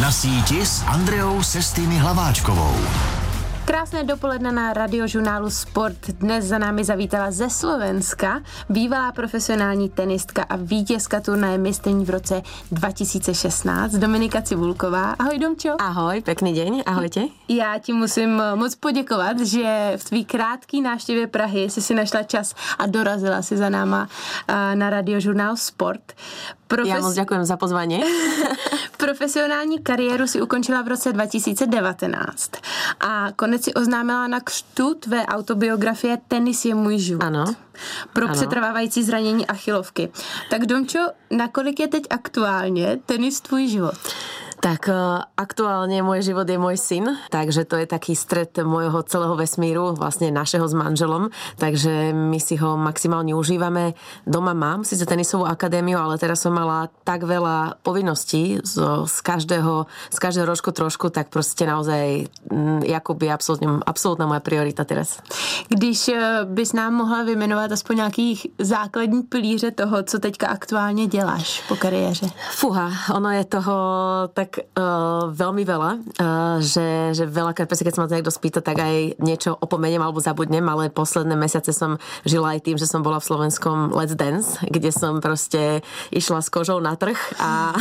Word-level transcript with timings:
Na 0.00 0.12
síti 0.12 0.60
s 0.66 0.84
Andreou 0.84 1.42
Sestými 1.42 1.96
Hlaváčkovou. 1.96 2.76
Krásné 3.64 4.04
dopoledne 4.04 4.52
na 4.52 4.72
radiožurnálu 4.72 5.50
Sport. 5.50 5.96
Dnes 6.20 6.44
za 6.44 6.58
námi 6.58 6.84
zavítala 6.84 7.30
ze 7.30 7.50
Slovenska 7.50 8.40
bývalá 8.68 9.12
profesionální 9.12 9.88
tenistka 9.88 10.42
a 10.42 10.56
vítězka 10.56 11.20
turnaje 11.20 11.58
mistrní 11.58 12.04
v 12.04 12.10
roce 12.10 12.42
2016 12.72 13.92
Dominika 13.92 14.42
Cibulková. 14.42 15.16
Ahoj 15.18 15.38
Domčo. 15.38 15.70
Ahoj, 15.78 16.20
pekný 16.20 16.52
deň, 16.52 16.82
ahojte. 16.86 17.20
Já 17.48 17.78
ti 17.78 17.92
musím 17.92 18.42
moc 18.54 18.74
poděkovat, 18.74 19.40
že 19.40 19.92
v 19.96 20.04
tvý 20.04 20.24
krátký 20.24 20.82
návštěvě 20.82 21.26
Prahy 21.26 21.70
jsi 21.70 21.82
si 21.82 21.94
našla 21.94 22.22
čas 22.22 22.54
a 22.78 22.86
dorazila 22.86 23.42
si 23.42 23.56
za 23.56 23.68
náma 23.68 24.08
na 24.74 24.90
radiožurnál 24.90 25.56
Sport. 25.56 26.12
Profes... 26.66 26.88
Já 26.88 27.00
moc 27.00 27.14
děkuji 27.14 27.44
za 27.44 27.56
pozvání. 27.56 28.02
Profesionální 28.96 29.78
kariéru 29.78 30.26
si 30.26 30.42
ukončila 30.42 30.82
v 30.82 30.88
roce 30.88 31.12
2019 31.12 32.50
a 33.00 33.32
konec 33.36 33.64
si 33.64 33.74
oznámila 33.74 34.26
na 34.26 34.40
křtu 34.40 34.94
tvé 34.94 35.26
autobiografie 35.26 36.18
Tenis 36.28 36.64
je 36.64 36.74
můj 36.74 36.98
život. 36.98 37.22
Ano. 37.22 37.44
Pro 38.12 38.24
ano. 38.24 38.34
přetrvávající 38.34 39.02
zranění 39.02 39.46
achilovky. 39.46 40.12
Tak 40.50 40.66
Domčo, 40.66 40.98
nakolik 41.30 41.80
je 41.80 41.88
teď 41.88 42.02
aktuálně 42.10 42.98
tenis 43.06 43.40
tvůj 43.40 43.68
život? 43.68 43.94
Tak 44.66 44.90
e, 44.90 44.98
aktuálne 45.38 46.02
môj 46.02 46.26
život 46.26 46.42
je 46.42 46.58
môj 46.58 46.74
syn, 46.74 47.06
takže 47.30 47.62
to 47.70 47.78
je 47.78 47.86
taký 47.86 48.18
stred 48.18 48.50
môjho 48.66 48.98
celého 49.06 49.38
vesmíru, 49.38 49.94
vlastne 49.94 50.34
našeho 50.34 50.66
s 50.66 50.74
manželom, 50.74 51.30
takže 51.54 52.10
my 52.10 52.34
si 52.42 52.58
ho 52.58 52.74
maximálne 52.74 53.30
užívame. 53.30 53.94
Doma 54.26 54.58
mám 54.58 54.82
síce 54.82 55.06
tenisovú 55.06 55.46
akadémiu, 55.46 55.94
ale 56.02 56.18
teraz 56.18 56.42
som 56.42 56.50
mala 56.50 56.90
tak 57.06 57.22
veľa 57.22 57.78
povinností 57.86 58.58
z, 58.66 59.06
z, 59.06 59.16
každého, 59.22 59.86
z 60.10 60.18
každého 60.18 60.50
rožku 60.50 60.74
trošku, 60.74 61.14
tak 61.14 61.30
proste 61.30 61.62
naozaj 61.62 62.26
Jakub 62.82 63.22
je 63.22 63.30
absolútne, 63.30 63.78
absolútna 63.86 64.26
moja 64.26 64.42
priorita 64.42 64.82
teraz. 64.82 65.22
Když 65.70 66.10
e, 66.10 66.42
bys 66.42 66.74
nám 66.74 67.06
mohla 67.06 67.22
vymenovat 67.22 67.70
aspoň 67.70 67.96
nějakých 67.96 68.58
základní 68.58 69.22
pilíře 69.22 69.70
toho, 69.70 70.02
co 70.02 70.18
teďka 70.18 70.50
aktuálně 70.50 71.06
děláš 71.06 71.62
po 71.70 71.78
kariéře? 71.78 72.26
Fuha, 72.50 72.90
ono 73.14 73.30
je 73.30 73.44
toho 73.46 73.74
tak 74.34 74.55
tak 74.56 74.72
uh, 74.80 75.28
veľmi 75.36 75.68
veľa, 75.68 75.90
uh, 76.16 76.56
že, 76.64 77.12
že 77.12 77.28
veľakrát, 77.28 77.68
keď 77.68 77.92
sa 77.92 78.00
ma 78.00 78.08
to 78.08 78.16
niekto 78.16 78.32
spýta, 78.32 78.64
tak 78.64 78.80
aj 78.80 79.20
niečo 79.20 79.52
opomeniem 79.52 80.00
alebo 80.00 80.16
zabudnem, 80.16 80.64
ale 80.64 80.88
posledné 80.88 81.36
mesiace 81.36 81.76
som 81.76 82.00
žila 82.24 82.56
aj 82.56 82.64
tým, 82.64 82.80
že 82.80 82.88
som 82.88 83.04
bola 83.04 83.20
v 83.20 83.28
slovenskom 83.28 83.92
Let's 83.92 84.16
Dance, 84.16 84.56
kde 84.64 84.88
som 84.96 85.20
proste 85.20 85.84
išla 86.08 86.40
s 86.40 86.48
kožou 86.48 86.80
na 86.80 86.96
trh 86.96 87.20
a, 87.36 87.76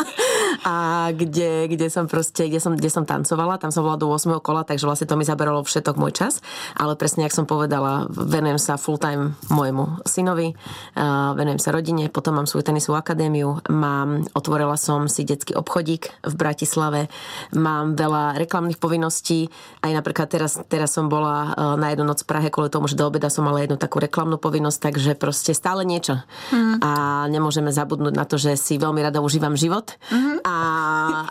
a 0.72 0.74
kde, 1.12 1.68
kde 1.68 1.92
som 1.92 2.08
proste, 2.08 2.48
kde 2.48 2.56
som, 2.56 2.72
kde 2.72 2.88
som 2.88 3.04
tancovala, 3.04 3.60
tam 3.60 3.68
som 3.68 3.84
bola 3.84 4.00
do 4.00 4.08
8. 4.08 4.40
kola, 4.40 4.64
takže 4.64 4.88
vlastne 4.88 5.04
to 5.04 5.20
mi 5.20 5.28
zaberalo 5.28 5.60
všetok 5.60 6.00
môj 6.00 6.16
čas, 6.16 6.40
ale 6.72 6.96
presne, 6.96 7.28
jak 7.28 7.36
som 7.36 7.44
povedala, 7.44 8.08
venujem 8.08 8.56
sa 8.56 8.80
full 8.80 8.96
time 8.96 9.36
môjmu 9.52 10.00
synovi, 10.08 10.56
uh, 10.96 11.36
venujem 11.36 11.60
sa 11.60 11.68
rodine, 11.68 12.08
potom 12.08 12.40
mám 12.40 12.48
svoju 12.48 12.64
tenisovú 12.64 12.96
akadémiu, 12.96 13.60
mám, 13.68 14.24
otvorila 14.32 14.80
som 14.80 15.04
si 15.04 15.28
detský 15.28 15.52
obchodík, 15.52 16.03
v 16.24 16.34
Bratislave. 16.34 17.00
Mám 17.54 17.98
veľa 17.98 18.40
reklamných 18.40 18.80
povinností. 18.80 19.48
Aj 19.84 19.92
napríklad 19.92 20.28
teraz, 20.30 20.60
teraz 20.66 20.94
som 20.96 21.08
bola 21.12 21.52
e, 21.52 21.78
na 21.78 21.92
jednu 21.92 22.04
noc 22.08 22.24
v 22.24 22.30
Prahe 22.30 22.48
kvôli 22.48 22.72
tomu, 22.72 22.88
že 22.88 22.98
do 22.98 23.06
obeda 23.06 23.28
som 23.28 23.44
mala 23.44 23.62
jednu 23.62 23.76
takú 23.76 24.00
reklamnú 24.00 24.40
povinnosť, 24.40 24.78
takže 24.90 25.12
proste 25.18 25.52
stále 25.52 25.84
niečo. 25.84 26.20
Mm. 26.50 26.80
A 26.80 26.92
nemôžeme 27.28 27.70
zabudnúť 27.74 28.14
na 28.14 28.24
to, 28.24 28.40
že 28.40 28.56
si 28.56 28.80
veľmi 28.80 29.00
rada 29.02 29.24
užívam 29.24 29.56
život 29.56 29.96
mm-hmm. 30.10 30.36
a, 30.44 30.56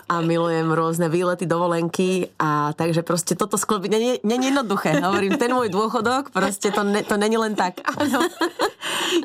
a 0.04 0.14
milujem 0.22 0.68
rôzne 0.70 1.06
výlety, 1.10 1.46
dovolenky 1.46 2.34
a 2.38 2.74
takže 2.74 3.06
proste 3.06 3.38
toto 3.38 3.58
sklobiť 3.58 3.90
není, 4.22 4.46
jednoduché. 4.50 4.98
Hovorím, 5.00 5.38
ten 5.38 5.50
môj 5.54 5.70
dôchodok, 5.70 6.34
proste 6.34 6.74
to, 6.74 6.82
ne, 6.82 7.02
to 7.06 7.14
není 7.16 7.38
len 7.38 7.54
tak. 7.54 7.80
Ano. 7.94 8.26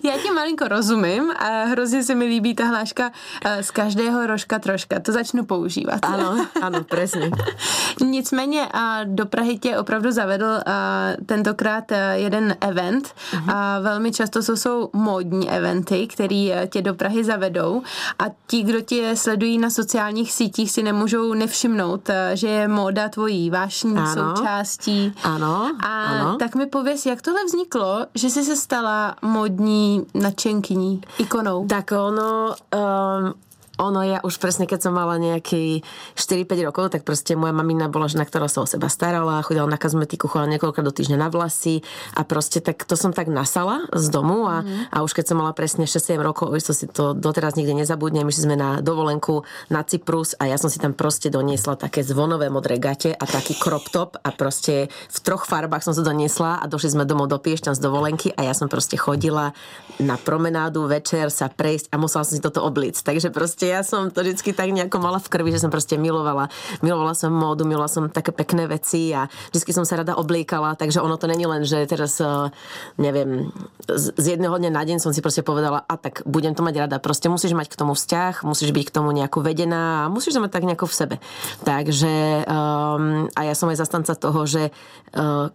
Já 0.03 0.17
ti 0.17 0.31
malinko 0.31 0.67
rozumím 0.67 1.31
a 1.31 1.63
hrozně 1.63 2.03
se 2.03 2.15
mi 2.15 2.25
líbí 2.25 2.55
ta 2.55 2.65
hláška 2.65 3.11
e, 3.45 3.63
z 3.63 3.71
každého 3.71 4.27
rožka 4.27 4.59
troška. 4.59 4.99
To 4.99 5.11
začnu 5.11 5.45
používat. 5.45 5.99
Ano, 6.01 6.47
ano, 6.61 6.83
přesně. 6.83 7.31
Nicméně 8.05 8.67
a 8.73 9.03
do 9.03 9.25
Prahy 9.25 9.59
tě 9.59 9.77
opravdu 9.77 10.11
zavedl 10.11 10.45
a, 10.45 11.07
tentokrát 11.25 11.83
jeden 12.13 12.55
event 12.61 13.07
uh-huh. 13.31 13.55
a 13.55 13.79
velmi 13.79 14.11
často 14.11 14.43
jsou, 14.43 14.55
jsou 14.55 14.89
módní 14.93 15.49
eventy, 15.49 16.07
které 16.07 16.67
tě 16.69 16.81
do 16.81 16.93
Prahy 16.93 17.23
zavedou 17.23 17.81
a 18.19 18.23
ti, 18.47 18.63
kdo 18.63 18.81
tě 18.81 19.15
sledují 19.15 19.57
na 19.57 19.69
sociálních 19.69 20.31
sítích, 20.31 20.71
si 20.71 20.83
nemůžou 20.83 21.33
nevšimnout, 21.33 22.09
že 22.33 22.47
je 22.47 22.67
móda 22.67 23.09
tvojí 23.09 23.49
vášní 23.49 23.97
ano. 23.97 24.35
součástí. 24.35 25.13
Ano, 25.23 25.71
A 25.83 26.03
ano. 26.03 26.37
tak 26.37 26.55
mi 26.55 26.65
pověs, 26.65 27.05
jak 27.05 27.21
tohle 27.21 27.45
vzniklo, 27.45 28.05
že 28.15 28.29
jsi 28.29 28.43
se 28.43 28.55
stala 28.55 29.15
modní 29.21 29.78
nadšenkyní, 30.13 31.01
ikonou? 31.19 31.67
Tak 31.67 31.91
ono, 31.91 32.53
um, 32.73 33.33
ono 33.79 34.03
ja 34.03 34.19
už 34.19 34.43
presne, 34.43 34.67
keď 34.67 34.91
som 34.91 34.93
mala 34.93 35.15
nejaký 35.15 35.81
4-5 36.19 36.67
rokov, 36.67 36.91
tak 36.91 37.07
proste 37.07 37.39
moja 37.39 37.55
mamina 37.55 37.87
bola 37.87 38.11
žena, 38.11 38.27
ktorá 38.27 38.51
sa 38.51 38.61
o 38.61 38.67
seba 38.67 38.91
starala, 38.91 39.39
chodila 39.39 39.71
na 39.71 39.79
kozmetiku, 39.79 40.27
chodila 40.27 40.51
niekoľko 40.59 40.83
do 40.83 40.91
týždňa 40.91 41.15
na 41.15 41.31
vlasy 41.31 41.79
a 42.19 42.27
proste 42.27 42.59
tak 42.59 42.83
to 42.83 42.99
som 42.99 43.15
tak 43.15 43.31
nasala 43.31 43.87
z 43.95 44.11
domu 44.11 44.43
a, 44.51 44.67
mm. 44.67 44.91
a 44.91 44.97
už 44.99 45.15
keď 45.15 45.31
som 45.31 45.39
mala 45.39 45.55
presne 45.55 45.87
6-7 45.87 46.19
rokov, 46.19 46.51
už 46.51 46.67
to 46.67 46.73
si 46.75 46.85
to 46.91 47.15
doteraz 47.15 47.55
nikdy 47.55 47.71
nezabudnem, 47.71 48.27
išli 48.27 48.51
sme 48.51 48.59
na 48.59 48.83
dovolenku 48.83 49.47
na 49.71 49.87
Cyprus 49.87 50.35
a 50.35 50.51
ja 50.51 50.59
som 50.59 50.67
si 50.67 50.83
tam 50.83 50.91
proste 50.91 51.31
doniesla 51.31 51.79
také 51.79 52.03
zvonové 52.03 52.51
modré 52.51 52.75
gate 52.83 53.15
a 53.15 53.23
taký 53.23 53.55
crop 53.55 53.87
top 53.87 54.19
a 54.19 54.35
proste 54.35 54.91
v 54.91 55.17
troch 55.23 55.47
farbách 55.47 55.87
som 55.87 55.95
sa 55.95 56.03
doniesla 56.03 56.59
a 56.59 56.65
došli 56.67 56.99
sme 56.99 57.07
domov 57.07 57.31
do 57.31 57.39
Piešťan 57.39 57.79
z 57.79 57.81
dovolenky 57.81 58.35
a 58.35 58.43
ja 58.43 58.51
som 58.51 58.67
proste 58.67 58.99
chodila 58.99 59.55
na 60.03 60.19
promenádu 60.19 60.83
večer 60.89 61.31
sa 61.31 61.47
prejsť 61.47 61.93
a 61.93 61.95
musela 61.95 62.27
som 62.27 62.35
si 62.35 62.43
toto 62.43 62.59
obliť. 62.65 62.99
Takže 63.05 63.31
proste 63.31 63.68
ja 63.69 63.85
som 63.85 64.09
to 64.09 64.25
vždycky 64.25 64.51
tak 64.51 64.73
nejako 64.73 64.97
mala 64.97 65.21
v 65.21 65.29
krvi, 65.29 65.53
že 65.53 65.61
som 65.61 65.69
proste 65.69 65.95
milovala. 65.95 66.49
Milovala 66.81 67.13
som 67.13 67.29
módu, 67.29 67.63
milovala 67.69 67.87
som 67.91 68.09
také 68.09 68.33
pekné 68.33 68.65
veci 68.65 69.13
a 69.13 69.29
vždycky 69.53 69.71
som 69.71 69.85
sa 69.85 70.01
rada 70.01 70.17
obliekala, 70.17 70.73
takže 70.73 70.99
ono 70.99 71.15
to 71.21 71.29
není 71.29 71.45
len, 71.45 71.61
že 71.63 71.85
teraz, 71.85 72.17
eh, 72.17 72.49
neviem, 72.97 73.53
z 73.89 74.25
jedného 74.37 74.57
dňa 74.57 74.71
na 74.73 74.83
deň 74.85 74.97
som 74.97 75.13
si 75.13 75.21
proste 75.21 75.45
povedala, 75.45 75.85
a 75.85 75.93
tak 75.97 76.25
budem 76.25 76.57
to 76.57 76.65
mať 76.65 76.89
rada. 76.89 76.97
Proste 76.97 77.29
musíš 77.29 77.53
mať 77.53 77.69
k 77.69 77.79
tomu 77.79 77.93
vzťah, 77.93 78.41
musíš 78.43 78.73
byť 78.73 78.85
k 78.89 78.95
tomu 78.95 79.13
nejako 79.13 79.45
vedená 79.45 80.05
a 80.05 80.09
musíš 80.11 80.37
to 80.37 80.43
mať 80.43 80.51
tak 80.51 80.65
nejako 80.65 80.85
v 80.89 80.97
sebe. 80.97 81.15
Takže 81.61 82.45
um, 82.45 83.29
a 83.33 83.41
ja 83.45 83.53
som 83.53 83.69
aj 83.69 83.81
zastanca 83.81 84.13
toho, 84.17 84.45
že 84.49 84.73
uh, 85.13 85.49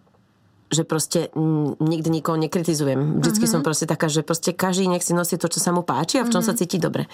že 0.75 0.83
proste 0.83 1.31
nikdy 1.79 2.09
nikoho 2.19 2.35
nekritizujem. 2.35 3.23
Vždycky 3.23 3.47
mm-hmm. 3.47 3.63
som 3.63 3.63
proste 3.63 3.87
taká, 3.87 4.11
že 4.11 4.27
proste 4.27 4.51
každý 4.51 4.91
nech 4.91 5.03
si 5.07 5.15
nosí 5.15 5.39
to, 5.39 5.47
čo 5.47 5.63
sa 5.63 5.71
mu 5.71 5.87
páči 5.87 6.19
a 6.19 6.27
v 6.27 6.35
čom 6.35 6.43
mm-hmm. 6.43 6.51
sa 6.51 6.59
cíti 6.59 6.75
dobre. 6.75 7.07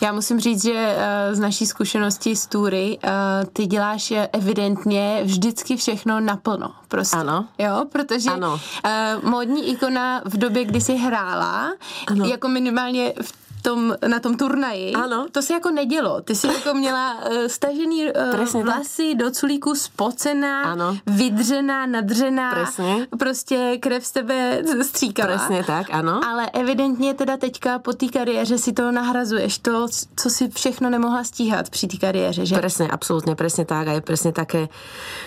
Já 0.00 0.12
musím 0.12 0.40
říct, 0.40 0.62
že 0.62 0.72
uh, 0.72 1.34
z 1.34 1.38
naší 1.38 1.66
zkušenosti 1.66 2.36
z 2.36 2.46
túry 2.46 2.98
uh, 3.02 3.10
ty 3.52 3.66
děláš 3.66 4.12
evidentně 4.32 5.20
vždycky 5.24 5.76
všechno 5.76 6.20
naplno. 6.20 6.70
Prostě. 6.88 7.16
Ano. 7.16 7.48
Jo, 7.58 7.84
protože 7.92 8.30
ano. 8.30 8.54
Uh, 8.54 9.30
módní 9.30 9.70
ikona 9.70 10.22
v 10.24 10.36
době, 10.36 10.64
kdy 10.64 10.80
jsi 10.80 10.94
hrála, 10.94 11.72
ano. 12.06 12.24
jako 12.24 12.48
minimálně 12.48 13.12
v 13.22 13.47
tom, 13.68 13.94
na 14.08 14.18
tom 14.20 14.36
turnaji, 14.36 14.92
ano. 14.96 15.26
to 15.32 15.42
se 15.42 15.52
jako 15.52 15.70
nedělo. 15.70 16.20
Ty 16.20 16.34
jsi 16.34 16.46
jako 16.46 16.74
měla 16.74 17.14
uh, 17.14 17.46
stažený 17.46 18.04
uh, 18.04 18.64
vlasy 18.64 19.08
tak. 19.12 19.18
do 19.18 19.30
culíku, 19.30 19.74
spocená, 19.74 20.62
ano. 20.62 20.96
vydřená, 21.06 21.86
nadřená, 21.86 22.52
Presne. 22.54 23.06
prostě 23.18 23.78
krev 23.80 24.06
z 24.06 24.12
tebe 24.12 24.62
stříkala. 24.82 25.28
Presne 25.28 25.64
tak, 25.64 25.86
ano. 25.90 26.20
Ale 26.24 26.50
evidentně 26.50 27.14
teda 27.14 27.36
teďka 27.36 27.78
po 27.78 27.92
té 27.92 28.08
kariéře 28.08 28.58
si 28.58 28.72
to 28.72 28.92
nahrazuješ, 28.92 29.58
to, 29.58 29.86
co 30.16 30.30
si 30.30 30.48
všechno 30.48 30.90
nemohla 30.90 31.24
stíhat 31.24 31.70
při 31.70 31.86
té 31.86 31.96
kariéře, 31.96 32.46
že? 32.46 32.56
Presne, 32.56 32.88
absolútne, 32.88 33.34
presne 33.36 33.64
tak. 33.68 33.88
Aj 33.88 34.00
presne 34.00 34.32
také, 34.32 34.72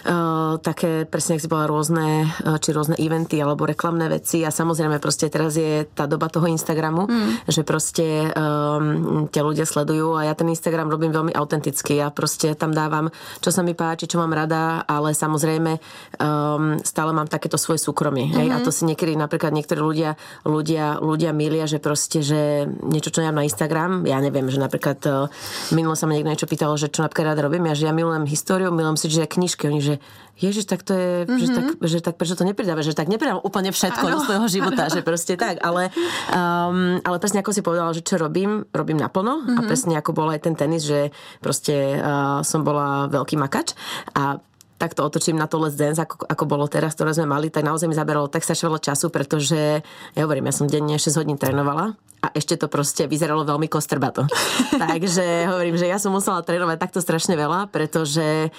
uh, 0.10 0.58
také 0.58 1.06
presne, 1.06 1.38
ak 1.38 1.42
si 1.46 1.50
bola 1.52 1.70
rôzne, 1.70 2.26
uh, 2.26 2.58
či 2.58 2.74
rôzne 2.74 2.98
eventy 2.98 3.38
alebo 3.38 3.70
reklamné 3.70 4.10
veci 4.10 4.42
a 4.42 4.50
samozrejme 4.50 4.98
proste 4.98 5.30
teraz 5.30 5.54
je 5.54 5.86
tá 5.94 6.10
doba 6.10 6.32
toho 6.32 6.50
Instagramu, 6.50 7.06
mm. 7.06 7.46
že 7.46 7.62
proste 7.62 8.31
um, 8.34 9.28
ťa 9.28 9.42
ľudia 9.44 9.66
sledujú 9.68 10.18
a 10.18 10.28
ja 10.28 10.34
ten 10.34 10.50
Instagram 10.50 10.90
robím 10.90 11.12
veľmi 11.12 11.36
autenticky. 11.36 12.00
Ja 12.00 12.10
proste 12.10 12.56
tam 12.58 12.72
dávam, 12.72 13.12
čo 13.44 13.52
sa 13.54 13.62
mi 13.62 13.76
páči, 13.78 14.08
čo 14.08 14.18
mám 14.18 14.34
rada, 14.34 14.84
ale 14.88 15.14
samozrejme 15.14 15.78
um, 16.18 16.80
stále 16.82 17.12
mám 17.12 17.28
takéto 17.28 17.60
svoje 17.60 17.84
súkromie. 17.84 18.32
Mm-hmm. 18.32 18.40
Hej? 18.40 18.48
A 18.52 18.58
mhm. 18.60 18.66
to 18.66 18.72
si 18.72 18.84
niekedy 18.88 19.14
napríklad 19.16 19.52
niektorí 19.54 19.80
ľudia, 19.80 20.16
ľudia, 20.48 21.00
ľudia 21.04 21.32
milia, 21.36 21.66
že 21.68 21.84
proste, 21.84 22.24
že 22.24 22.66
niečo, 22.82 23.12
čo 23.12 23.22
ja 23.22 23.36
na 23.36 23.44
Instagram, 23.46 24.08
ja 24.08 24.18
neviem, 24.24 24.48
že 24.48 24.58
napríklad 24.58 25.00
uh, 25.08 25.28
minulo 25.76 25.94
sa 25.94 26.08
ma 26.08 26.16
niekto 26.16 26.32
niečo 26.32 26.50
pýtalo, 26.50 26.80
že 26.80 26.90
čo 26.90 27.04
napríklad 27.04 27.36
rada 27.36 27.46
robím, 27.46 27.68
ja, 27.70 27.76
že 27.76 27.88
ja 27.88 27.94
milujem 27.94 28.26
históriu, 28.26 28.72
milujem 28.72 28.98
si, 28.98 29.08
že 29.12 29.28
knižky, 29.28 29.68
oni, 29.68 29.82
že 29.84 29.96
Ježiš, 30.42 30.66
tak 30.66 30.82
to 30.82 30.98
je, 30.98 31.10
mm-hmm. 31.24 31.38
že, 31.38 31.48
tak, 31.54 31.66
že 31.86 31.98
tak 32.02 32.16
prečo 32.18 32.34
to 32.34 32.42
nepridáva, 32.42 32.82
že 32.82 32.98
tak 32.98 33.08
nepridám 33.08 33.38
úplne 33.40 33.70
všetko 33.70 34.06
ano. 34.10 34.14
do 34.14 34.18
svojho 34.26 34.48
života, 34.50 34.90
že 34.90 35.06
proste 35.06 35.38
tak, 35.38 35.62
ale, 35.62 35.94
um, 36.34 36.98
ale 37.06 37.18
presne 37.22 37.46
ako 37.46 37.54
si 37.54 37.62
povedala, 37.62 37.94
že 37.94 38.02
čo 38.02 38.18
robím, 38.18 38.66
robím 38.74 38.98
naplno 38.98 39.46
mm-hmm. 39.46 39.58
a 39.58 39.60
presne 39.70 39.94
ako 40.02 40.12
bol 40.18 40.28
aj 40.34 40.50
ten 40.50 40.58
tenis, 40.58 40.84
že 40.84 41.14
proste 41.40 42.02
uh, 42.02 42.42
som 42.42 42.66
bola 42.66 43.06
veľký 43.14 43.38
makač 43.38 43.78
a 44.18 44.42
tak 44.82 44.98
to 44.98 45.06
otočím 45.06 45.38
na 45.38 45.46
to 45.46 45.62
Let's 45.62 45.78
Dance, 45.78 46.02
ako, 46.02 46.26
ako 46.26 46.44
bolo 46.50 46.66
teraz, 46.66 46.98
ktoré 46.98 47.14
sme 47.14 47.30
mali, 47.30 47.54
tak 47.54 47.62
naozaj 47.62 47.86
mi 47.86 47.94
zaberalo 47.94 48.26
tak 48.26 48.42
strašne 48.42 48.66
veľa 48.74 48.82
času, 48.82 49.14
pretože, 49.14 49.86
ja 50.18 50.22
hovorím, 50.26 50.50
ja 50.50 50.58
som 50.58 50.66
denne 50.66 50.98
6 50.98 51.22
hodín 51.22 51.38
trénovala 51.38 51.94
a 52.22 52.28
ešte 52.38 52.54
to 52.54 52.70
proste 52.70 53.10
vyzeralo 53.10 53.42
veľmi 53.42 53.66
kostrbato. 53.66 54.30
Takže 54.86 55.50
hovorím, 55.50 55.76
že 55.76 55.90
ja 55.90 55.98
som 55.98 56.14
musela 56.14 56.46
trénovať 56.46 56.78
takto 56.78 57.00
strašne 57.02 57.34
veľa, 57.34 57.74
pretože 57.74 58.48
e, 58.48 58.50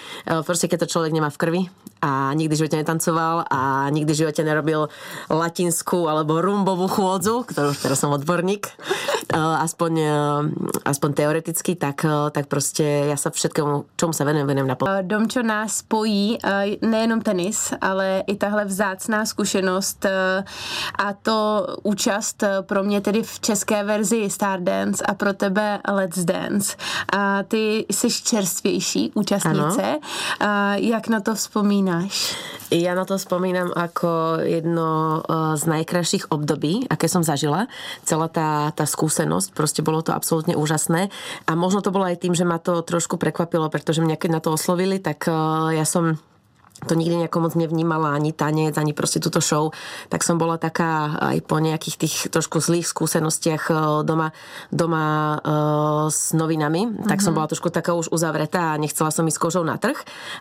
proste 0.43 0.67
keď 0.67 0.85
to 0.85 0.91
človek 0.99 1.15
nemá 1.15 1.31
v 1.31 1.39
krvi 1.39 1.63
a 2.03 2.35
nikdy 2.35 2.59
v 2.59 2.61
živote 2.67 2.83
netancoval 2.83 3.47
a 3.47 3.87
nikdy 3.95 4.11
v 4.11 4.21
živote 4.27 4.43
nerobil 4.43 4.91
latinskú 5.31 6.11
alebo 6.11 6.43
rumbovú 6.43 6.91
chôdzu, 6.91 7.47
ktorú 7.47 7.71
teraz 7.79 8.03
som 8.03 8.11
odborník, 8.11 8.67
e, 8.67 8.73
aspoň, 9.39 9.93
e, 9.95 10.19
aspoň 10.83 11.11
teoreticky, 11.15 11.79
tak, 11.79 12.03
tak 12.35 12.51
proste 12.51 13.15
ja 13.15 13.15
sa 13.15 13.31
všetkému, 13.31 13.95
čomu 13.95 14.11
sa 14.11 14.27
venujem, 14.27 14.51
venujem 14.51 14.67
na 14.67 14.75
pol. 14.75 14.91
Domčo 15.07 15.47
nás 15.47 15.87
spojí 15.87 16.43
nejenom 16.83 17.23
tenis, 17.23 17.71
ale 17.79 18.27
i 18.27 18.35
tahle 18.35 18.67
vzácná 18.67 19.23
zkušenost 19.23 20.07
a 20.99 21.07
to 21.23 21.67
účast 21.83 22.45
pro 22.67 22.83
mě 22.83 23.01
tedy 23.01 23.23
v 23.23 23.39
české 23.53 23.85
verzi 23.85 24.31
Stardance 24.31 25.05
a 25.05 25.13
pro 25.15 25.37
tebe 25.37 25.79
Let's 25.85 26.25
Dance. 26.25 26.77
A 27.13 27.43
ty 27.43 27.85
jsi 27.91 28.09
čerstvější 28.09 29.13
účastnice. 29.15 30.01
A 30.41 30.75
jak 30.75 31.09
na 31.09 31.21
to 31.21 31.35
vzpomínáš? 31.37 32.37
Ja 32.73 32.97
na 32.97 33.05
to 33.05 33.21
spomínam 33.21 33.69
ako 33.77 34.41
jedno 34.49 35.21
z 35.61 35.65
najkrajších 35.69 36.33
období, 36.33 36.89
aké 36.89 37.05
som 37.05 37.21
zažila. 37.21 37.69
Celá 38.09 38.33
tá, 38.33 38.73
tá 38.73 38.89
skúsenosť, 38.89 39.53
proste 39.53 39.85
bolo 39.85 40.01
to 40.01 40.17
absolútne 40.17 40.57
úžasné. 40.57 41.13
A 41.45 41.53
možno 41.53 41.85
to 41.85 41.93
bolo 41.93 42.09
aj 42.09 42.25
tým, 42.25 42.33
že 42.33 42.49
ma 42.49 42.57
to 42.57 42.81
trošku 42.81 43.21
prekvapilo, 43.21 43.69
pretože 43.69 44.01
mňa 44.01 44.17
keď 44.17 44.31
na 44.33 44.41
to 44.41 44.57
oslovili, 44.57 44.97
tak 45.05 45.29
ja 45.77 45.85
som 45.85 46.17
to 46.87 46.95
nikdy 46.95 47.17
nejako 47.17 47.47
moc 47.47 47.55
nevnímala, 47.55 48.15
ani 48.15 48.35
tanec, 48.35 48.75
ani 48.75 48.93
proste 48.93 49.23
túto 49.23 49.39
show, 49.39 49.71
tak 50.11 50.27
som 50.27 50.39
bola 50.39 50.59
taká 50.59 51.15
aj 51.19 51.39
po 51.47 51.63
nejakých 51.63 51.97
tých 51.99 52.17
trošku 52.31 52.59
zlých 52.59 52.87
skúsenostiach 52.91 53.63
eh, 53.71 53.77
doma, 54.03 54.35
doma 54.73 55.05
uh, 55.39 56.07
s 56.11 56.35
novinami, 56.35 56.87
mm-hmm. 56.87 57.09
tak 57.09 57.23
som 57.23 57.35
mhm. 57.35 57.37
bola 57.39 57.51
trošku 57.51 57.69
taká 57.71 57.95
už 57.95 58.11
uzavretá 58.11 58.75
a 58.75 58.81
nechcela 58.81 59.15
som 59.15 59.27
ísť 59.27 59.39
kožou 59.39 59.63
na 59.63 59.79
trh, 59.79 59.97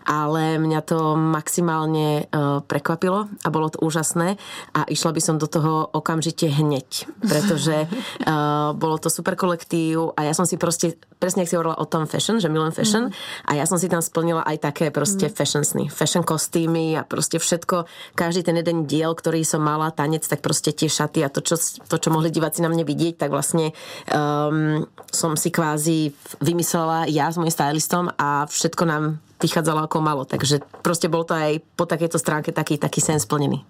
ale 0.06 0.58
mňa 0.58 0.80
to 0.82 1.14
maximálne 1.14 2.26
uh, 2.26 2.60
prekvapilo 2.64 3.30
a 3.42 3.48
bolo 3.48 3.70
to 3.70 3.78
úžasné 3.82 4.36
a 4.74 4.80
išla 4.88 5.10
by 5.14 5.20
som 5.22 5.36
do 5.38 5.46
toho 5.46 5.86
okamžite 5.94 6.48
hneď, 6.48 7.06
pretože 7.22 7.86
uh, 7.86 8.74
bolo 8.82 8.98
to 8.98 9.08
super 9.12 9.38
kolektív 9.38 10.16
a 10.18 10.26
ja 10.26 10.32
som 10.34 10.48
si 10.48 10.58
proste, 10.58 10.98
presne 11.18 11.46
ak 11.46 11.50
si 11.50 11.56
hovorila 11.56 11.78
o 11.78 11.86
tom 11.86 12.08
fashion, 12.10 12.42
že 12.42 12.50
milujem 12.50 12.74
fashion 12.74 13.04
mm-hmm. 13.08 13.48
a 13.48 13.52
ja 13.58 13.64
som 13.68 13.78
si 13.78 13.86
tam 13.86 14.02
splnila 14.02 14.42
aj 14.42 14.58
také 14.58 14.90
proste 14.90 15.28
mm-hmm. 15.28 15.38
fashion 15.38 15.62
sny, 15.62 15.84
fashion 15.92 16.22
kostýmy 16.32 16.96
a 16.96 17.04
proste 17.04 17.36
všetko, 17.36 17.84
každý 18.16 18.48
ten 18.48 18.56
jeden 18.56 18.88
diel, 18.88 19.12
ktorý 19.12 19.44
som 19.44 19.60
mala, 19.60 19.92
tanec, 19.92 20.24
tak 20.24 20.40
proste 20.40 20.72
tie 20.72 20.88
šaty 20.88 21.20
a 21.20 21.28
to, 21.28 21.44
čo, 21.44 21.60
to, 21.60 21.96
čo 22.00 22.08
mohli 22.08 22.32
diváci 22.32 22.64
na 22.64 22.72
mne 22.72 22.88
vidieť, 22.88 23.20
tak 23.20 23.28
vlastne 23.28 23.76
um, 24.08 24.88
som 25.12 25.36
si 25.36 25.52
kvázi 25.52 26.16
vymyslela 26.40 27.04
ja 27.12 27.28
s 27.28 27.36
mojim 27.36 27.52
stylistom 27.52 28.08
a 28.16 28.48
všetko 28.48 28.82
nám 28.88 29.04
vychádzalo 29.42 29.82
ako 29.84 29.98
malo. 30.00 30.22
Takže 30.24 30.62
proste 30.82 31.10
bol 31.10 31.26
to 31.26 31.34
aj 31.34 31.58
po 31.76 31.84
takejto 31.84 32.18
stránke 32.18 32.54
taký, 32.54 32.78
taký 32.78 33.00
sen 33.02 33.20
splnený. 33.20 33.64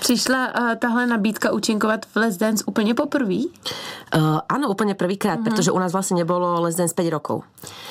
Přišla 0.00 0.40
uh, 0.46 0.74
tahle 0.76 1.06
nabídka 1.06 1.52
účinkovat 1.52 2.06
v 2.06 2.16
Les 2.16 2.36
Dance 2.36 2.64
úplně 2.66 2.94
poprvé? 2.94 3.48
Uh, 4.14 4.38
áno, 4.46 4.70
úplne 4.70 4.94
prvýkrát, 4.94 5.42
uh-huh. 5.42 5.50
pretože 5.50 5.74
u 5.74 5.78
nás 5.82 5.90
vlastne 5.90 6.22
nebolo 6.22 6.62
Les 6.62 6.78
Dance 6.78 6.94
5 6.94 7.10
rokov. 7.10 7.42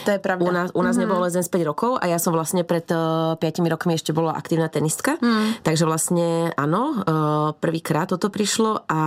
To 0.07 0.15
je 0.15 0.19
pravda. 0.19 0.47
U 0.47 0.51
nás, 0.51 0.67
u 0.71 0.81
nás 0.81 0.95
uh-huh. 0.95 1.03
nebolo 1.03 1.27
Les 1.27 1.33
Dance 1.35 1.51
5 1.51 1.67
rokov 1.67 1.99
a 1.99 2.07
ja 2.07 2.15
som 2.21 2.31
vlastne 2.31 2.63
pred 2.63 2.87
uh, 2.87 3.35
5 3.35 3.43
rokmi 3.67 3.99
ešte 3.99 4.15
bola 4.15 4.31
aktívna 4.31 4.71
tenistka. 4.71 5.19
Uh-huh. 5.19 5.51
Takže 5.59 5.83
vlastne 5.83 6.55
áno, 6.55 6.83
uh, 7.03 7.51
prvýkrát 7.59 8.07
toto 8.07 8.31
prišlo 8.31 8.87
a... 8.87 8.99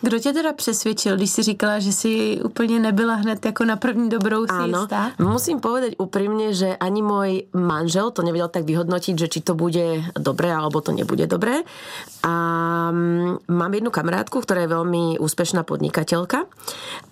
Kdo 0.00 0.18
tě 0.18 0.32
teda 0.32 0.52
přesvědčil, 0.52 1.16
když 1.16 1.30
si 1.30 1.42
říkala, 1.42 1.78
že 1.78 1.92
si 1.92 2.40
úplně 2.44 2.80
nebyla 2.80 3.14
hned 3.14 3.44
jako 3.44 3.64
na 3.64 3.76
první 3.76 4.08
dobrou 4.08 4.46
si 4.46 4.52
Áno, 4.52 4.78
jistá? 4.80 5.10
musím 5.18 5.60
povedať 5.60 5.96
úprimne, 5.96 6.52
že 6.52 6.76
ani 6.76 7.00
môj 7.00 7.31
manžel 7.56 8.10
to 8.10 8.24
nevedel 8.24 8.48
tak 8.48 8.64
vyhodnotiť, 8.68 9.14
že 9.16 9.30
či 9.30 9.40
to 9.44 9.52
bude 9.56 10.02
dobré 10.16 10.50
alebo 10.52 10.80
to 10.80 10.92
nebude 10.92 11.24
dobré. 11.28 11.64
A 12.22 12.34
mm, 12.94 13.50
mám 13.50 13.72
jednu 13.74 13.90
kamarátku, 13.90 14.38
ktorá 14.40 14.64
je 14.64 14.74
veľmi 14.74 15.04
úspešná 15.18 15.66
podnikateľka 15.66 16.46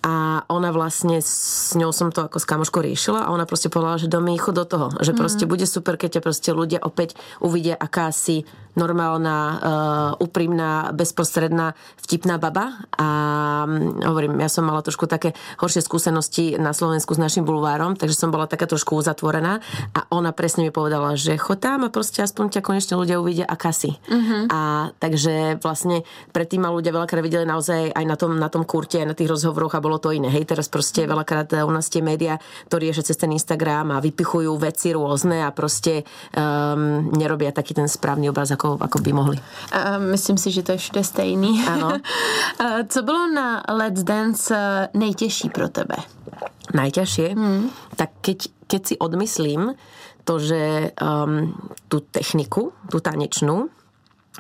a 0.07 0.47
ona 0.47 0.71
vlastne, 0.71 1.19
s 1.19 1.75
ňou 1.75 1.91
som 1.91 2.15
to 2.15 2.25
ako 2.27 2.39
s 2.39 2.47
kamoškou 2.47 2.81
riešila 2.81 3.27
a 3.27 3.33
ona 3.35 3.45
proste 3.45 3.73
povedala, 3.73 3.99
že 3.99 4.13
domy 4.13 4.39
chod 4.39 4.57
do 4.57 4.65
toho, 4.65 4.87
že 5.03 5.13
proste 5.13 5.45
mm. 5.45 5.51
bude 5.51 5.67
super, 5.67 5.99
keď 5.99 6.19
ťa 6.19 6.23
proste 6.23 6.51
ľudia 6.55 6.79
opäť 6.83 7.19
uvidia, 7.43 7.75
aká 7.75 8.15
si 8.15 8.47
normálna, 8.79 9.37
uh, 9.37 10.23
úprimná, 10.23 10.95
bezprostredná, 10.95 11.75
vtipná 11.99 12.39
baba 12.39 12.87
a 12.95 13.09
um, 13.67 13.99
hovorím, 13.99 14.39
ja 14.39 14.47
som 14.47 14.63
mala 14.63 14.81
trošku 14.81 15.11
také 15.11 15.35
horšie 15.59 15.83
skúsenosti 15.83 16.55
na 16.55 16.71
Slovensku 16.71 17.19
s 17.19 17.21
našim 17.21 17.43
bulvárom, 17.43 17.99
takže 17.99 18.15
som 18.15 18.31
bola 18.31 18.47
taká 18.47 18.71
trošku 18.71 18.95
uzatvorená 18.95 19.59
a 19.91 20.01
ona 20.11 20.35
presne 20.35 20.67
mi 20.67 20.75
povedala, 20.75 21.15
že 21.15 21.39
chod 21.39 21.63
tam 21.63 21.87
a 21.87 21.89
proste 21.89 22.27
aspoň 22.27 22.59
ťa 22.59 22.67
konečne 22.67 22.99
ľudia 22.99 23.23
uvidia, 23.23 23.47
aká 23.47 23.71
si. 23.71 23.95
Uh-huh. 24.11 24.51
A 24.51 24.91
takže 24.99 25.63
vlastne 25.63 26.03
predtým 26.35 26.67
ma 26.67 26.75
ľudia 26.75 26.91
veľakrát 26.91 27.23
videli 27.23 27.47
naozaj 27.47 27.95
aj 27.95 28.05
na 28.05 28.17
tom, 28.19 28.35
na 28.35 28.51
tom 28.51 28.67
kurte, 28.67 28.99
aj 28.99 29.07
na 29.07 29.15
tých 29.15 29.31
rozhovoroch 29.31 29.79
a 29.79 29.81
bolo 29.81 30.03
to 30.03 30.11
iné. 30.11 30.27
Hej, 30.27 30.51
teraz 30.51 30.67
proste 30.67 31.07
veľakrát 31.07 31.55
e, 31.55 31.63
u 31.63 31.71
nás 31.71 31.87
tie 31.87 32.03
médiá 32.03 32.43
to 32.67 32.83
riešia 32.83 33.07
cez 33.07 33.15
ten 33.15 33.31
Instagram 33.31 33.95
a 33.95 34.03
vypichujú 34.03 34.51
veci 34.59 34.91
rôzne 34.91 35.47
a 35.47 35.55
proste 35.55 36.03
um, 36.35 37.15
nerobia 37.15 37.55
taký 37.55 37.79
ten 37.79 37.87
správny 37.87 38.35
obraz, 38.35 38.51
ako, 38.51 38.83
ako 38.83 38.99
by 38.99 39.11
mohli. 39.15 39.39
A 39.71 40.03
myslím 40.11 40.35
si, 40.35 40.51
že 40.51 40.67
to 40.67 40.75
je 40.75 40.83
všude 40.83 41.03
stejný. 41.07 41.63
Áno. 41.71 42.03
Co 42.93 42.99
bylo 43.03 43.31
na 43.31 43.63
Let's 43.71 44.03
Dance 44.03 44.51
e, 44.51 44.89
nejtěžší 44.99 45.49
pro 45.55 45.69
tebe? 45.69 45.97
Najťažšie? 46.71 47.29
Hmm. 47.35 47.71
Tak 47.99 48.11
keď, 48.23 48.39
keď 48.71 48.81
si 48.87 48.95
odmyslím 48.99 49.75
to, 50.25 50.39
že 50.39 50.95
um, 51.01 51.57
tú 51.91 52.05
techniku, 52.05 52.77
tú 52.87 53.03
tanečnú, 53.03 53.73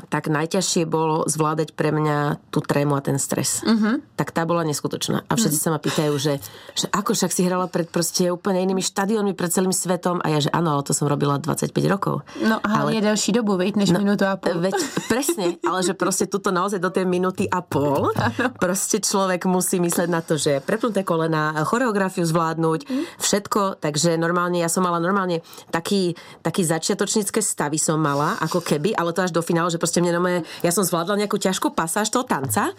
tak 0.08 0.32
najťažšie 0.32 0.88
bolo 0.88 1.28
zvládať 1.28 1.76
pre 1.76 1.92
mňa 1.92 2.40
tú 2.48 2.64
trému 2.64 2.96
a 2.96 3.04
ten 3.04 3.20
stres. 3.20 3.60
Uh-huh. 3.60 4.00
Tak 4.16 4.32
tá 4.32 4.48
bola 4.48 4.64
neskutočná. 4.64 5.26
A 5.28 5.32
všetci 5.36 5.58
uh-huh. 5.60 5.72
sa 5.72 5.74
ma 5.76 5.80
pýtajú, 5.82 6.14
že, 6.16 6.40
že 6.78 6.86
ako 6.88 7.12
však 7.12 7.30
si 7.34 7.44
hrala 7.44 7.68
pred 7.68 7.90
proste 7.90 8.32
úplne 8.32 8.64
inými 8.64 8.80
štadiónmi, 8.80 9.36
pred 9.36 9.50
celým 9.52 9.74
svetom. 9.74 10.22
A 10.24 10.32
ja, 10.32 10.38
že 10.40 10.50
áno, 10.54 10.78
ale 10.78 10.82
to 10.86 10.96
som 10.96 11.10
robila 11.10 11.36
25 11.36 11.74
rokov. 11.90 12.24
No 12.40 12.62
ale 12.64 12.96
je 12.96 13.02
ďalší 13.04 13.30
dobu, 13.36 13.60
veď, 13.60 13.76
než 13.76 13.90
no, 13.92 14.00
minútu 14.00 14.24
a 14.24 14.38
pol. 14.40 14.62
Veď, 14.62 14.78
presne, 15.10 15.58
ale 15.66 15.84
že 15.84 15.92
proste 15.92 16.24
tuto 16.30 16.54
naozaj 16.54 16.80
do 16.80 16.88
tej 16.88 17.04
minúty 17.04 17.44
a 17.50 17.60
pol 17.60 18.08
ano. 18.16 18.54
proste 18.56 19.02
človek 19.02 19.44
musí 19.44 19.82
mysleť 19.82 20.08
na 20.08 20.24
to, 20.24 20.38
že 20.40 20.62
prepnuté 20.64 21.02
kolena, 21.02 21.52
choreografiu 21.66 22.22
zvládnuť, 22.24 22.80
uh-huh. 22.86 23.04
všetko. 23.18 23.82
Takže 23.82 24.16
normálne, 24.16 24.62
ja 24.62 24.70
som 24.70 24.86
mala 24.86 25.02
normálne 25.02 25.42
taký, 25.74 26.14
taký 26.40 26.62
začiatočnícke 26.64 27.42
stavy 27.42 27.76
som 27.80 27.98
mala, 27.98 28.38
ako 28.38 28.62
keby, 28.62 28.94
ale 28.94 29.10
to 29.10 29.24
až 29.24 29.32
do 29.34 29.42
finále, 29.42 29.72
že 29.72 29.80
proste 29.90 30.06
mne 30.06 30.22
nové, 30.22 30.46
ja 30.62 30.70
som 30.70 30.86
zvládla 30.86 31.26
nejakú 31.26 31.34
ťažkú 31.34 31.74
pasáž 31.74 32.14
toho 32.14 32.22
tanca 32.22 32.70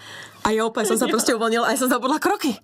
a 0.47 0.55
ja 0.55 0.63
úplne 0.63 0.87
som 0.87 0.95
sa 0.95 1.11
proste 1.11 1.35
uvoľnila 1.35 1.67
a 1.67 1.75
ja 1.75 1.83
som 1.83 1.91
zabudla 1.91 2.23
kroky. 2.23 2.55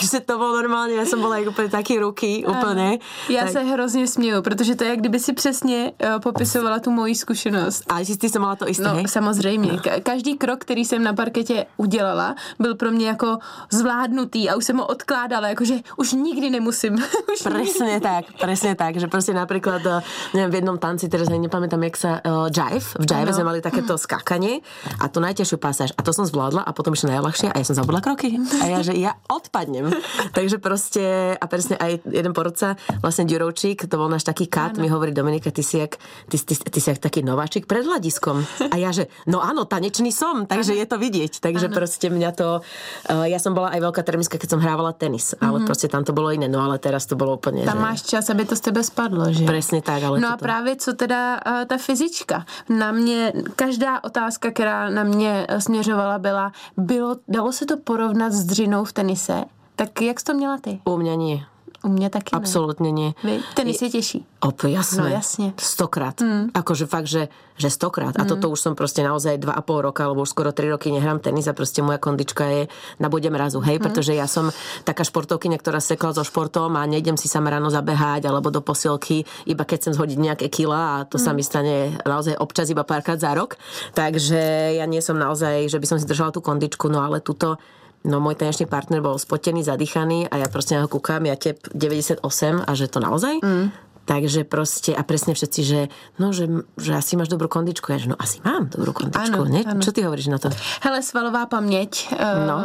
Takže 0.10 0.24
to 0.24 0.40
bolo 0.40 0.56
normálne, 0.56 0.96
ja 0.96 1.04
som 1.04 1.20
bola 1.20 1.36
jak 1.44 1.52
úplne 1.52 1.68
taký 1.68 2.00
ruky, 2.00 2.40
úplne. 2.48 2.98
Já 3.28 3.44
tak. 3.44 3.52
se 3.52 3.60
hrozně 3.60 4.06
směju, 4.06 4.42
protože 4.42 4.74
to 4.74 4.84
je, 4.84 4.90
jak 4.90 4.98
kdyby 4.98 5.18
si 5.20 5.32
přesně 5.32 5.92
uh, 5.92 6.20
popisovala 6.20 6.78
tu 6.80 6.90
moji 6.90 7.14
zkušenost. 7.14 7.84
A 7.88 8.04
si 8.04 8.16
ty 8.16 8.28
jsem 8.28 8.42
mala 8.42 8.56
to 8.56 8.68
isté, 8.68 8.82
No, 8.82 8.94
hej? 8.94 9.08
samozřejmě. 9.08 9.72
No. 9.72 9.78
Každý 10.02 10.36
krok, 10.40 10.60
který 10.64 10.84
jsem 10.84 11.02
na 11.02 11.12
parketě 11.12 11.66
udělala, 11.76 12.34
byl 12.58 12.74
pro 12.74 12.90
mě 12.90 13.06
jako 13.06 13.38
zvládnutý 13.70 14.50
a 14.50 14.56
už 14.56 14.64
jsem 14.64 14.76
ho 14.76 14.86
odkládala, 14.86 15.48
jakože 15.48 15.74
už 15.96 16.12
nikdy 16.12 16.50
nemusím. 16.50 16.94
už 17.34 17.42
presne 17.42 17.86
nikdy. 17.86 18.00
tak, 18.00 18.24
presne 18.40 18.72
tak, 18.74 18.96
že 18.96 19.06
proste 19.06 19.36
napríklad, 19.36 19.82
eh, 19.84 20.00
neviem, 20.34 20.50
v 20.50 20.54
jednom 20.54 20.78
tanci, 20.78 21.08
teraz 21.12 21.28
nepamätám, 21.28 21.82
jak 21.84 21.96
sa, 21.96 22.10
uh, 22.24 22.48
jive, 22.48 22.86
v 22.96 23.04
jive 23.04 23.30
sme 23.36 23.44
mali 23.44 23.60
takéto 23.60 23.98
skákanie 24.00 24.64
a 25.00 25.12
tú 25.12 25.20
najťažšiu 25.20 25.58
pasáž. 25.60 25.90
A 25.98 26.00
to 26.00 26.16
som 26.16 26.24
zvládla 26.24 26.64
a 26.64 26.70
potom 26.72 26.96
ešte 26.96 27.12
najľahšie 27.12 27.52
a 27.52 27.56
ja 27.60 27.64
som 27.66 27.76
zabudla 27.76 28.00
kroky. 28.00 28.40
A 28.62 28.64
ja, 28.66 28.78
že 28.80 28.96
ja 28.96 29.12
odpadnem. 29.28 29.89
Takže 30.36 30.56
proste, 30.58 31.34
a 31.36 31.44
presne 31.46 31.76
aj 31.76 32.04
jeden 32.06 32.32
porodca, 32.32 32.76
vlastne 33.02 33.26
Ďurovčík, 33.26 33.86
to 33.86 33.96
bol 33.98 34.08
náš 34.10 34.26
taký 34.26 34.46
kat, 34.46 34.78
mi 34.78 34.88
hovorí 34.88 35.12
Dominika, 35.14 35.50
ty 35.50 35.62
si 35.62 35.78
jak, 35.78 35.98
ty, 36.28 36.36
ty, 36.38 36.54
ty 36.56 36.78
si 36.80 36.88
jak 36.90 36.98
taký 36.98 37.22
nováčik 37.22 37.66
pred 37.66 37.84
hľadiskom. 37.84 38.42
A 38.70 38.76
ja, 38.78 38.90
že 38.94 39.10
no 39.26 39.42
áno, 39.42 39.66
tanečný 39.66 40.10
som, 40.14 40.46
takže 40.46 40.74
ano. 40.74 40.80
je 40.80 40.86
to 40.86 40.96
vidieť. 40.96 41.32
Takže 41.40 41.66
ano. 41.68 41.76
proste 41.76 42.06
mňa 42.10 42.30
to, 42.34 42.48
uh, 42.60 43.26
ja 43.26 43.38
som 43.38 43.52
bola 43.54 43.74
aj 43.74 43.80
veľká 43.80 44.02
termiska, 44.02 44.36
keď 44.38 44.58
som 44.58 44.60
hrávala 44.60 44.94
tenis, 44.96 45.34
ale 45.38 45.60
mm-hmm. 45.60 45.68
proste 45.68 45.86
tam 45.90 46.02
to 46.06 46.14
bolo 46.16 46.32
iné, 46.32 46.46
no 46.46 46.62
ale 46.62 46.78
teraz 46.78 47.06
to 47.06 47.14
bolo 47.14 47.36
úplne. 47.36 47.66
Tam 47.66 47.78
že... 47.78 47.84
máš 47.84 48.00
čas, 48.06 48.30
aby 48.30 48.46
to 48.46 48.54
z 48.56 48.62
tebe 48.70 48.80
spadlo, 48.82 49.28
že? 49.30 49.44
Presne 49.44 49.82
tak, 49.82 50.02
ale 50.02 50.20
No 50.20 50.32
a 50.32 50.36
právě 50.36 50.76
co 50.76 50.92
teda 50.92 51.40
uh, 51.40 51.64
ta 51.64 51.76
fyzička. 51.78 52.44
Na 52.68 52.92
mě 52.92 53.32
každá 53.56 54.04
otázka, 54.04 54.50
která 54.50 54.90
na 54.90 55.04
mě 55.04 55.46
eh, 55.48 55.60
směřovala, 55.60 56.18
byla, 56.18 56.52
bylo, 56.76 57.16
dalo 57.28 57.52
se 57.52 57.66
to 57.66 57.76
porovnat 57.76 58.32
s 58.32 58.44
dřinou 58.44 58.84
v 58.84 58.92
tenise? 58.92 59.44
Tak 59.80 60.02
jak 60.02 60.20
jsi 60.20 60.24
to 60.24 60.34
měla 60.34 60.58
ty? 60.58 60.80
U 60.84 60.96
mňa 60.96 61.14
nie. 61.14 61.38
U 61.84 61.88
mě 61.88 62.10
taky 62.10 62.36
Absolútne 62.36 62.92
nie. 62.92 63.16
ne. 63.24 63.30
Vy? 63.30 63.40
Tenis 63.54 63.82
je 63.82 63.90
těžší. 63.90 64.26
Op, 64.40 64.68
jasné. 64.68 65.02
No, 65.02 65.08
jasne. 65.08 65.52
Stokrát. 65.56 66.20
Mm. 66.20 66.52
Akože 66.52 66.84
fakt, 66.84 67.08
že, 67.08 67.32
že 67.56 67.72
stokrát. 67.72 68.12
A 68.20 68.28
toto 68.28 68.52
už 68.52 68.60
som 68.60 68.76
proste 68.76 69.00
naozaj 69.00 69.40
dva 69.40 69.56
a 69.56 69.64
pol 69.64 69.80
roka, 69.80 70.04
alebo 70.04 70.20
už 70.20 70.28
skoro 70.28 70.52
tri 70.52 70.68
roky 70.68 70.92
nehrám 70.92 71.24
tenis 71.24 71.48
a 71.48 71.56
proste 71.56 71.80
moja 71.80 71.96
kondička 71.96 72.44
je 72.52 72.62
na 73.00 73.08
bode 73.08 73.32
mrazu, 73.32 73.64
hej? 73.64 73.80
Pretože 73.80 74.12
ja 74.12 74.28
som 74.28 74.52
taká 74.84 75.08
športovkyňa, 75.08 75.56
ktorá 75.56 75.80
sekla 75.80 76.12
so 76.12 76.20
športom 76.20 76.76
a 76.76 76.84
nejdem 76.84 77.16
si 77.16 77.32
sama 77.32 77.48
ráno 77.48 77.72
zabehať 77.72 78.28
alebo 78.28 78.52
do 78.52 78.60
posilky, 78.60 79.24
iba 79.48 79.64
keď 79.64 79.76
chcem 79.80 79.96
zhodiť 79.96 80.18
nejaké 80.20 80.46
kila 80.52 81.00
a 81.00 81.08
to 81.08 81.16
sa 81.16 81.32
mi 81.32 81.40
stane 81.40 81.96
naozaj 82.04 82.36
občas 82.36 82.68
iba 82.68 82.84
párkrát 82.84 83.16
za 83.16 83.32
rok. 83.32 83.56
Takže 83.96 84.76
ja 84.76 84.84
nie 84.84 85.00
som 85.00 85.16
naozaj, 85.16 85.72
že 85.72 85.80
by 85.80 85.86
som 85.88 85.96
si 85.96 86.04
držala 86.04 86.28
tú 86.28 86.44
kondičku, 86.44 86.92
no 86.92 87.00
ale 87.00 87.24
tuto 87.24 87.56
No 88.00 88.16
môj 88.16 88.40
tanečný 88.40 88.64
partner 88.64 89.04
bol 89.04 89.20
spotený, 89.20 89.60
zadýchaný 89.60 90.24
a 90.32 90.40
ja 90.40 90.48
proste 90.48 90.72
na 90.72 90.84
ho 90.84 90.88
kúkam, 90.88 91.20
ja 91.28 91.36
tep 91.36 91.60
98 91.76 92.24
a 92.64 92.70
že 92.72 92.88
to 92.88 92.96
naozaj? 92.96 93.44
Mm. 93.44 93.68
Takže 94.10 94.42
proste, 94.42 94.90
a 94.90 95.06
presne 95.06 95.38
všetci, 95.38 95.60
že 95.62 95.86
no, 96.18 96.34
že, 96.34 96.50
že 96.74 96.98
asi 96.98 97.14
máš 97.14 97.30
dobrú 97.30 97.46
kondičku. 97.46 97.94
Ja 97.94 98.02
že 98.02 98.10
no 98.10 98.18
asi 98.18 98.42
mám 98.42 98.66
dobrú 98.66 98.90
kondičku. 98.90 99.22
Áno, 99.22 99.46
ne? 99.46 99.62
Čo 99.78 99.94
ty 99.94 100.02
hovoríš 100.02 100.34
na 100.34 100.42
to? 100.42 100.50
Hele, 100.82 100.98
svalová 100.98 101.46
paměť, 101.46 102.10
No. 102.18 102.42
no. 102.50 102.56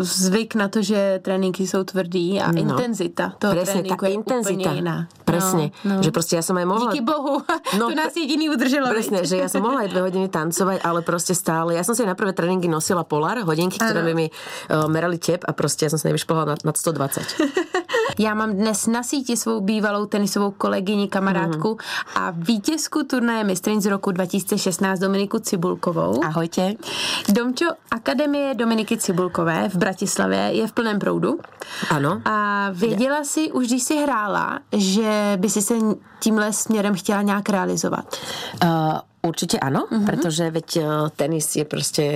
zvyk 0.00 0.56
na 0.56 0.72
to, 0.72 0.80
že 0.80 1.20
tréninky 1.20 1.68
jsou 1.68 1.84
tvrdý 1.84 2.40
a 2.40 2.48
no. 2.52 2.56
intenzita 2.56 3.36
toho 3.36 3.52
Presne, 3.52 3.84
tréninku 3.84 4.00
tá 4.00 4.08
je 4.08 4.14
intenzita. 4.16 4.56
úplně 4.56 4.76
jiná. 4.80 4.96
Presne. 5.28 5.64
No, 5.84 6.00
no. 6.00 6.02
Že 6.02 6.10
proste 6.14 6.34
ja 6.40 6.42
som 6.46 6.56
aj 6.56 6.64
mohla... 6.64 6.88
Díky 6.92 7.04
bohu, 7.04 7.42
No, 7.78 7.78
no, 7.78 7.84
to 7.92 7.96
nás 8.00 8.16
jediný 8.16 8.48
udrželo. 8.48 8.88
Presne, 8.88 9.28
že 9.28 9.36
ja 9.36 9.48
som 9.52 9.60
mohla 9.60 9.84
aj 9.84 9.92
dve 9.92 10.00
hodiny 10.08 10.32
tancovať, 10.32 10.80
ale 10.88 11.04
proste 11.04 11.36
stále. 11.36 11.76
Ja 11.76 11.84
som 11.84 11.92
si 11.92 12.00
na 12.06 12.16
prvé 12.16 12.32
tréningy 12.32 12.70
nosila 12.70 13.04
Polar, 13.04 13.44
hodinky, 13.44 13.76
ktoré 13.76 14.00
Áno. 14.00 14.08
by 14.08 14.14
mi 14.16 14.26
uh, 14.32 14.88
merali 14.88 15.20
tep 15.20 15.44
a 15.44 15.52
proste 15.52 15.84
ja 15.84 15.90
som 15.92 16.00
sa 16.00 16.08
nevyšplhala 16.08 16.48
nad, 16.48 16.60
nad 16.64 16.76
120. 16.76 17.74
Já 18.18 18.34
mám 18.34 18.52
dnes 18.52 18.86
na 18.86 19.02
síti 19.02 19.36
svou 19.36 19.60
bývalou 19.60 20.06
tenisovou 20.06 20.50
kolegyni, 20.50 21.08
kamarádku 21.08 21.68
Mhm. 21.68 21.78
a 22.24 22.30
vítězku 22.30 23.02
turnaje 23.02 23.44
mistryň 23.44 23.80
z 23.80 23.86
roku 23.86 24.10
2016 24.10 24.98
Dominiku 24.98 25.38
Cibulkovou. 25.38 26.24
Ahojte. 26.24 26.72
Domčo 27.32 27.66
Akademie 27.90 28.54
Dominiky 28.54 28.96
Cibulkové 28.98 29.68
v 29.68 29.76
Bratislavě 29.76 30.38
je 30.52 30.66
v 30.66 30.72
plném 30.72 30.98
proudu. 30.98 31.38
Áno. 31.90 32.22
A 32.24 32.66
věděla 32.72 33.24
si 33.24 33.52
už, 33.52 33.66
když 33.66 33.82
jsi 33.82 33.96
hrála, 33.96 34.58
že 34.72 35.32
by 35.36 35.50
si 35.50 35.62
se 35.62 35.74
tímhle 36.20 36.52
směrem 36.52 36.94
chtěla 36.94 37.22
nějak 37.22 37.48
realizovat? 37.48 38.16
Uh, 38.64 38.68
určite 39.24 39.56
áno, 39.56 39.88
uh-huh. 39.88 40.04
pretože 40.04 40.52
veď 40.52 40.68
uh, 40.78 40.86
tenis 41.10 41.48
je 41.56 41.64
proste, 41.64 42.06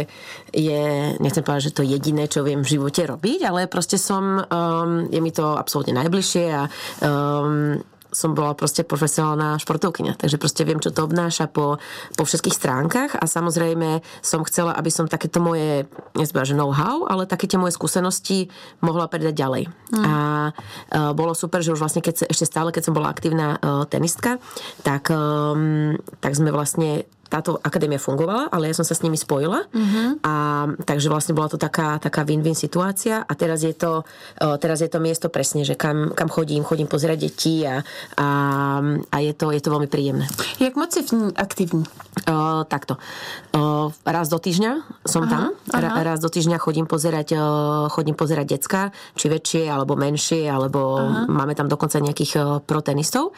je, 0.53 0.83
nechcem 1.19 1.43
povedať, 1.43 1.73
že 1.73 1.77
to 1.81 1.83
jediné, 1.83 2.29
čo 2.29 2.45
viem 2.45 2.61
v 2.61 2.79
živote 2.79 3.09
robiť, 3.09 3.49
ale 3.49 3.67
proste 3.67 3.97
som, 3.97 4.45
um, 4.45 5.09
je 5.09 5.21
mi 5.25 5.33
to 5.33 5.57
absolútne 5.57 5.97
najbližšie 5.97 6.45
a 6.53 6.63
um, 7.03 7.81
som 8.09 8.33
bola 8.33 8.57
proste 8.57 8.85
profesionálna 8.85 9.61
športovkyňa, 9.61 10.17
takže 10.17 10.41
proste 10.41 10.65
viem, 10.65 10.81
čo 10.81 10.93
to 10.93 11.05
obnáša 11.05 11.49
po, 11.53 11.77
po 12.17 12.23
všetkých 12.25 12.57
stránkach 12.57 13.11
a 13.17 13.25
samozrejme 13.29 14.01
som 14.25 14.41
chcela, 14.49 14.73
aby 14.73 14.89
som 14.89 15.05
takéto 15.05 15.39
moje, 15.45 15.85
nezbávam, 16.17 16.49
že 16.49 16.57
know-how, 16.57 17.05
ale 17.05 17.29
také 17.29 17.45
tie 17.45 17.61
moje 17.61 17.77
skúsenosti 17.77 18.49
mohla 18.81 19.07
predať 19.09 19.35
ďalej. 19.37 19.65
Mm. 19.93 20.05
A 20.05 20.15
uh, 20.53 21.13
bolo 21.13 21.37
super, 21.37 21.61
že 21.61 21.73
už 21.77 21.81
vlastne 21.81 22.01
keď, 22.01 22.29
ešte 22.33 22.49
stále, 22.49 22.73
keď 22.73 22.89
som 22.89 22.97
bola 22.97 23.13
aktívna 23.13 23.61
uh, 23.61 23.85
tenistka, 23.85 24.41
tak, 24.81 25.13
um, 25.13 25.97
tak 26.25 26.33
sme 26.33 26.49
vlastne 26.49 27.05
táto 27.29 27.61
akadémia 27.61 28.01
fungovala, 28.01 28.49
ale 28.49 28.73
ja 28.73 28.75
som 28.75 28.89
sa 28.89 28.97
s 28.97 29.05
nimi 29.05 29.21
spojila 29.21 29.69
mm-hmm. 29.69 30.09
a 30.25 30.35
takže 30.83 31.13
vlastne 31.13 31.37
bola 31.37 31.53
to 31.53 31.61
taká, 31.61 32.01
taká 32.01 32.25
win-win 32.25 32.57
situácia 32.57 33.23
a 33.23 33.33
teraz 33.37 33.63
je 33.63 33.77
to, 33.77 34.03
uh, 34.41 34.57
teraz 34.57 34.81
je 34.81 34.89
to 34.89 34.99
miesto 34.99 35.29
presne, 35.29 35.63
že 35.63 35.77
kam, 35.77 36.17
kam 36.17 36.33
chodím, 36.33 36.65
chodím 36.65 36.89
pozerať 36.89 37.29
deti 37.29 37.63
a, 37.69 37.85
a, 38.17 38.27
a 39.13 39.17
je, 39.21 39.33
to, 39.37 39.53
je 39.53 39.61
to 39.61 39.69
veľmi 39.69 39.87
príjemné. 39.87 40.25
Jak 40.59 40.75
moc 40.75 40.91
ní 40.97 41.31
aktivní? 41.37 41.85
Uh, 42.27 42.67
takto. 42.67 42.99
Uh, 43.55 43.95
raz 44.03 44.27
do 44.27 44.43
týždňa 44.43 45.05
som 45.07 45.25
aha, 45.25 45.31
tam. 45.31 45.43
Ra, 45.71 46.03
raz 46.03 46.19
do 46.19 46.27
týždňa 46.27 46.59
chodím 46.59 46.91
pozerať, 46.91 47.39
uh, 47.39 47.87
chodím 47.89 48.19
pozerať 48.19 48.59
decka, 48.59 48.83
či 49.15 49.31
väčšie, 49.31 49.71
alebo 49.71 49.95
menšie, 49.95 50.51
alebo 50.51 50.99
aha. 50.99 51.31
máme 51.31 51.55
tam 51.55 51.71
dokonca 51.71 52.03
nejakých 52.03 52.33
uh, 52.37 52.45
protenistov. 52.59 53.33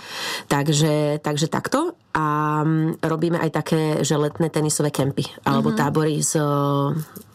Takže, 0.48 1.20
takže 1.20 1.52
takto. 1.52 1.92
A 2.10 2.26
um, 2.66 2.98
robíme 2.98 3.38
aj 3.38 3.50
také, 3.54 3.79
že 4.00 4.16
letné 4.16 4.50
tenisové 4.50 4.90
kempy, 4.90 5.24
alebo 5.44 5.72
tábory 5.72 6.22
s, 6.22 6.36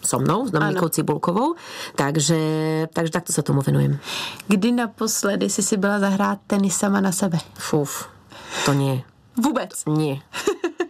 so 0.01 0.17
mnou, 0.19 0.47
s 0.47 0.51
Dominikou 0.51 0.89
Cibulkovou. 0.89 1.55
Takže, 1.95 2.39
takže 2.93 3.11
takto 3.11 3.31
sa 3.33 3.41
tomu 3.41 3.61
venujem. 3.61 3.99
Kdy 4.47 4.71
naposledy 4.71 5.49
jsi 5.49 5.63
si 5.63 5.77
byla 5.77 5.99
zahrát 5.99 6.39
tenis 6.47 6.75
sama 6.77 7.01
na 7.01 7.11
sebe? 7.11 7.37
Fúf, 7.57 8.09
to 8.65 8.73
nie. 8.73 9.03
Vůbec. 9.37 9.85
Nie. 9.87 10.23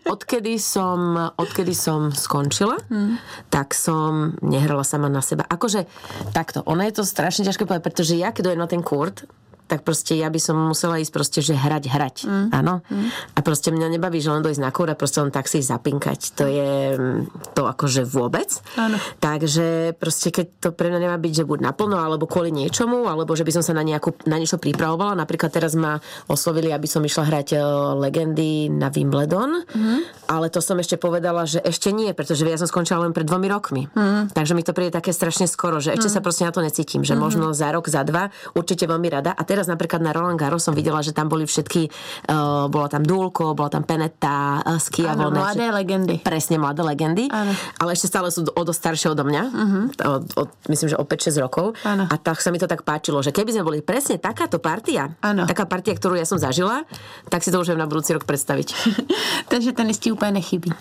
Odkedy 0.06 0.62
som, 0.62 1.18
odkedy 1.34 1.74
som 1.74 2.14
skončila, 2.14 2.78
hmm. 2.94 3.18
tak 3.50 3.74
som 3.74 4.38
nehrala 4.46 4.86
sama 4.86 5.10
na 5.10 5.26
seba. 5.26 5.50
Akože 5.50 5.90
takto, 6.30 6.62
ono 6.70 6.86
je 6.86 6.94
to 6.94 7.02
strašne 7.02 7.42
ťažké 7.42 7.66
povedať, 7.66 7.82
pretože 7.82 8.14
ja 8.14 8.30
keď 8.30 8.54
dojem 8.54 8.62
na 8.62 8.70
ten 8.70 8.86
kurt, 8.86 9.26
tak 9.66 9.82
proste 9.82 10.14
ja 10.14 10.30
by 10.30 10.38
som 10.38 10.58
musela 10.58 11.02
ísť 11.02 11.14
proste, 11.14 11.40
že 11.42 11.58
hrať, 11.58 11.84
hrať. 11.90 12.16
Mm. 12.30 12.48
Áno? 12.54 12.86
Mm. 12.86 13.10
A 13.34 13.40
proste 13.42 13.74
mňa 13.74 13.98
nebaví, 13.98 14.22
že 14.22 14.30
len 14.30 14.46
dojsť 14.46 14.62
na 14.62 14.70
kúr 14.70 14.94
a 14.94 14.96
proste 14.98 15.26
len 15.26 15.34
tak 15.34 15.50
si 15.50 15.66
zapinkať. 15.66 16.20
To 16.38 16.46
je 16.46 16.72
mm, 16.94 17.54
to 17.58 17.66
akože 17.66 18.06
vôbec. 18.06 18.50
Áno. 18.78 19.02
Takže 19.18 19.98
proste 19.98 20.30
keď 20.30 20.46
to 20.62 20.70
pre 20.76 20.94
mňa 20.94 21.10
nemá 21.10 21.18
byť, 21.18 21.34
že 21.42 21.48
buď 21.50 21.60
naplno, 21.66 21.98
alebo 21.98 22.30
kvôli 22.30 22.54
niečomu, 22.54 23.10
alebo 23.10 23.34
že 23.34 23.42
by 23.42 23.52
som 23.58 23.64
sa 23.66 23.74
na, 23.74 23.82
nejakú, 23.82 24.14
na 24.30 24.38
niečo 24.38 24.62
pripravovala. 24.62 25.18
Napríklad 25.18 25.50
teraz 25.50 25.74
ma 25.74 25.98
oslovili, 26.28 26.70
aby 26.76 26.86
som 26.86 27.02
išla 27.02 27.24
hrať 27.26 27.48
e, 27.56 27.60
legendy 28.06 28.68
na 28.68 28.92
Wimbledon, 28.92 29.64
mm. 29.66 30.30
ale 30.30 30.52
to 30.52 30.60
som 30.60 30.78
ešte 30.78 31.00
povedala, 31.00 31.48
že 31.48 31.64
ešte 31.64 31.96
nie, 31.96 32.12
pretože 32.12 32.46
ja 32.46 32.60
som 32.60 32.68
skončila 32.68 33.08
len 33.08 33.16
pred 33.16 33.24
dvomi 33.26 33.48
rokmi. 33.48 33.88
Mm. 33.96 34.36
Takže 34.36 34.54
mi 34.54 34.62
to 34.62 34.76
príde 34.76 34.92
také 34.92 35.16
strašne 35.16 35.48
skoro, 35.48 35.80
že 35.80 35.96
ešte 35.96 36.12
mm. 36.12 36.14
sa 36.14 36.20
proste 36.20 36.44
na 36.44 36.52
to 36.52 36.60
necítim, 36.60 37.02
že 37.08 37.16
mm. 37.16 37.20
možno 37.24 37.46
za 37.56 37.72
rok, 37.72 37.88
za 37.88 38.04
dva, 38.04 38.28
určite 38.52 38.84
veľmi 38.86 39.08
rada. 39.08 39.32
A 39.32 39.42
teraz 39.48 39.55
napríklad 39.64 40.04
na 40.04 40.12
Roland 40.12 40.36
Garros 40.36 40.68
som 40.68 40.76
videla, 40.76 41.00
že 41.00 41.16
tam 41.16 41.32
boli 41.32 41.48
všetky, 41.48 41.88
uh, 42.28 42.68
bola 42.68 42.92
tam 42.92 43.08
Dulko, 43.08 43.56
bola 43.56 43.72
tam 43.72 43.88
Peneta, 43.88 44.60
uh, 44.60 44.76
Áno, 44.76 44.84
Schiavone. 44.84 45.40
mladé 45.40 45.72
legendy. 45.72 46.16
Presne, 46.20 46.60
mladé 46.60 46.84
legendy. 46.84 47.32
Áno. 47.32 47.56
Ale 47.80 47.96
ešte 47.96 48.12
stále 48.12 48.28
sú 48.28 48.44
o 48.44 48.62
dosť 48.68 48.80
staršie 48.84 49.08
odo 49.16 49.24
mňa. 49.24 49.44
Uh-huh. 49.48 49.86
Od, 49.96 50.24
od, 50.36 50.50
myslím, 50.68 50.92
že 50.92 51.00
o 51.00 51.08
5-6 51.08 51.40
rokov. 51.40 51.80
Áno. 51.88 52.12
A 52.12 52.16
tak 52.20 52.44
sa 52.44 52.52
mi 52.52 52.60
to 52.60 52.68
tak 52.68 52.84
páčilo, 52.84 53.24
že 53.24 53.32
keby 53.32 53.56
sme 53.56 53.64
boli 53.64 53.80
presne 53.80 54.20
takáto 54.20 54.60
partia, 54.60 55.16
Áno. 55.24 55.48
taká 55.48 55.64
partia, 55.64 55.96
ktorú 55.96 56.20
ja 56.20 56.28
som 56.28 56.36
zažila, 56.36 56.84
tak 57.32 57.40
si 57.40 57.54
to 57.54 57.64
už 57.64 57.80
na 57.80 57.88
budúci 57.88 58.12
rok 58.12 58.28
predstaviť. 58.28 58.68
Takže 59.52 59.72
tenis 59.72 60.02
ti 60.02 60.12
úplně 60.12 60.32
nechybí. 60.42 60.74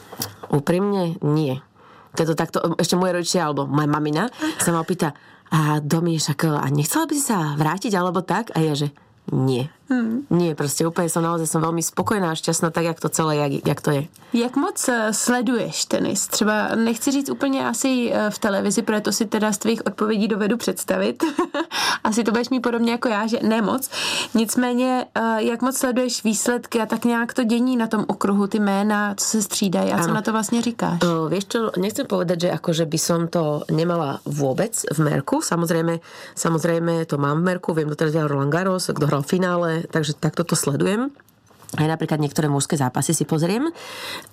Úprimne, 0.49 1.21
nie. 1.23 1.61
Keď 2.15 2.25
to 2.31 2.35
takto, 2.35 2.59
ešte 2.79 2.95
moje 2.95 3.13
rodičia, 3.13 3.51
alebo 3.51 3.67
moja 3.67 3.91
mamina 3.91 4.31
sa 4.63 4.71
ma 4.71 4.81
opýta, 4.81 5.19
a 5.55 5.79
Domi, 5.79 6.19
však 6.19 6.51
a 6.51 6.67
nechcela 6.75 7.07
by 7.07 7.15
si 7.15 7.23
sa 7.23 7.55
vrátiť, 7.55 7.95
alebo 7.95 8.27
tak? 8.27 8.51
A 8.59 8.59
ja, 8.59 8.75
že 8.75 8.91
nie. 9.31 9.71
Hmm. 9.85 10.25
Nie, 10.33 10.57
proste 10.57 10.89
úplne 10.89 11.13
som 11.13 11.21
naozaj 11.21 11.45
som 11.45 11.61
veľmi 11.61 11.85
spokojná 11.85 12.33
a 12.33 12.39
šťastná 12.39 12.73
tak, 12.73 12.89
jak 12.89 12.99
to 13.05 13.13
celé, 13.13 13.37
jak, 13.37 13.53
jak 13.69 13.81
to 13.85 13.91
je. 13.93 14.03
Jak 14.33 14.57
moc 14.57 14.89
eh, 14.89 15.13
sleduješ 15.13 15.85
tenis? 15.85 16.27
Třeba 16.27 16.75
nechci 16.75 17.11
říct 17.11 17.31
úplně 17.31 17.69
asi 17.69 18.13
eh, 18.13 18.31
v 18.31 18.39
televizi, 18.39 18.83
protože 18.83 19.01
to 19.01 19.13
si 19.13 19.25
teda 19.27 19.53
z 19.53 19.59
tvých 19.59 19.87
odpovědí 19.87 20.29
dovedu 20.29 20.57
představit. 20.57 21.25
asi 22.05 22.25
to 22.25 22.31
budeš 22.31 22.49
mít 22.49 22.61
podobně 22.61 22.93
jako 22.93 23.09
já, 23.09 23.27
že 23.27 23.39
ne 23.43 23.63
moc. 23.63 23.91
Nicméně, 24.35 25.07
eh, 25.15 25.43
jak 25.43 25.63
moc 25.63 25.77
sleduješ 25.77 26.25
výsledky 26.25 26.81
a 26.81 26.87
tak 26.87 27.05
nějak 27.05 27.35
to 27.35 27.45
dění 27.45 27.77
na 27.77 27.87
tom 27.87 28.05
okruhu, 28.09 28.47
ty 28.47 28.59
jména, 28.59 29.15
co 29.15 29.25
se 29.25 29.43
střídají 29.43 29.93
a 29.93 29.99
co 29.99 30.05
Áno. 30.05 30.15
na 30.15 30.23
to 30.23 30.33
vlastně 30.33 30.63
říkáš? 30.63 30.99
O, 31.03 31.29
vieš 31.29 31.45
čo, 31.45 31.71
nechcem 31.77 32.07
povedať, 32.07 32.41
že 32.41 32.49
akože 32.51 32.85
by 32.87 32.99
som 32.99 33.29
to 33.29 33.63
nemala 33.71 34.21
vôbec 34.25 34.73
v 34.73 34.99
merku. 34.99 35.43
Samozrejme, 35.45 36.01
samozrejme 36.35 37.05
to 37.05 37.19
mám 37.19 37.41
v 37.41 37.53
merku, 37.53 37.75
viem, 37.75 37.89
kto 37.89 37.97
teraz 37.97 38.15
hral 38.15 38.29
Roland 38.29 38.53
Garros, 38.53 38.89
kto 38.89 39.07
hral 39.07 39.23
v 39.23 39.29
takže 39.91 40.15
takto 40.15 40.47
to 40.47 40.55
sledujem. 40.55 41.11
Aj 41.75 41.91
napríklad 41.91 42.23
niektoré 42.23 42.47
mužské 42.47 42.79
zápasy 42.79 43.19
si 43.19 43.27
pozriem. 43.27 43.67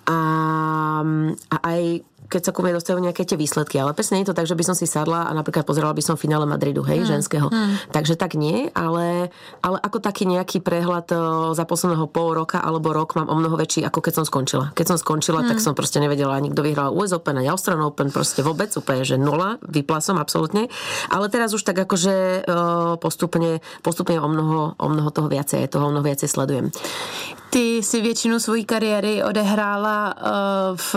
A, 0.05 0.19
a 1.50 1.57
aj 1.57 2.05
keď 2.32 2.42
sa 2.48 2.52
ku 2.56 2.64
mne 2.64 2.80
dostajú 2.80 3.04
nejaké 3.04 3.28
tie 3.28 3.36
výsledky. 3.36 3.76
Ale 3.76 3.92
presne 3.92 4.24
je 4.24 4.32
to 4.32 4.38
tak, 4.38 4.48
že 4.48 4.56
by 4.56 4.64
som 4.64 4.76
si 4.80 4.88
sadla 4.88 5.28
a 5.28 5.32
napríklad 5.36 5.68
pozerala 5.68 5.92
by 5.92 6.00
som 6.00 6.16
finále 6.16 6.48
Madridu, 6.48 6.80
hej, 6.88 7.04
ženského. 7.04 7.52
Takže 7.92 8.16
tak 8.16 8.40
nie, 8.40 8.72
ale, 8.72 9.28
ale 9.60 9.78
ako 9.84 10.00
taký 10.00 10.24
nejaký 10.24 10.64
prehľad 10.64 11.12
o, 11.12 11.18
za 11.52 11.68
posledného 11.68 12.08
pol 12.08 12.32
roka 12.32 12.64
alebo 12.64 12.96
rok 12.96 13.20
mám 13.20 13.28
o 13.28 13.36
mnoho 13.36 13.60
väčší, 13.60 13.84
ako 13.84 14.00
keď 14.00 14.24
som 14.24 14.26
skončila. 14.26 14.72
Keď 14.72 14.96
som 14.96 14.98
skončila, 14.98 15.44
tak 15.44 15.60
som 15.60 15.76
proste 15.76 16.00
nevedela 16.00 16.40
ani 16.40 16.48
kto 16.56 16.64
vyhral 16.64 16.96
US 16.96 17.12
Open 17.12 17.36
ani 17.36 17.52
Australian 17.52 17.92
Open, 17.92 18.08
proste 18.16 18.40
vôbec 18.40 18.72
úplne, 18.80 19.04
že 19.04 19.20
nula, 19.20 19.60
vypla 19.68 20.00
som 20.00 20.16
absolútne. 20.16 20.72
Ale 21.12 21.28
teraz 21.28 21.52
už 21.52 21.68
tak 21.68 21.76
akože 21.84 22.48
o, 22.48 22.96
postupne, 22.96 23.60
postupne 23.84 24.16
o 24.16 24.28
mnoho, 24.32 24.80
o 24.80 24.88
mnoho 24.88 25.12
toho 25.12 25.28
viacej, 25.28 25.68
toho 25.68 25.90
o 25.90 25.92
mnoho 25.92 26.08
viacej 26.08 26.32
sledujem. 26.32 26.72
Ty 27.52 27.84
si 27.84 28.02
většinu 28.02 28.40
své 28.40 28.64
kariéry 28.64 29.24
odehrála 29.24 30.16
uh, 30.16 30.78
v, 30.78 30.96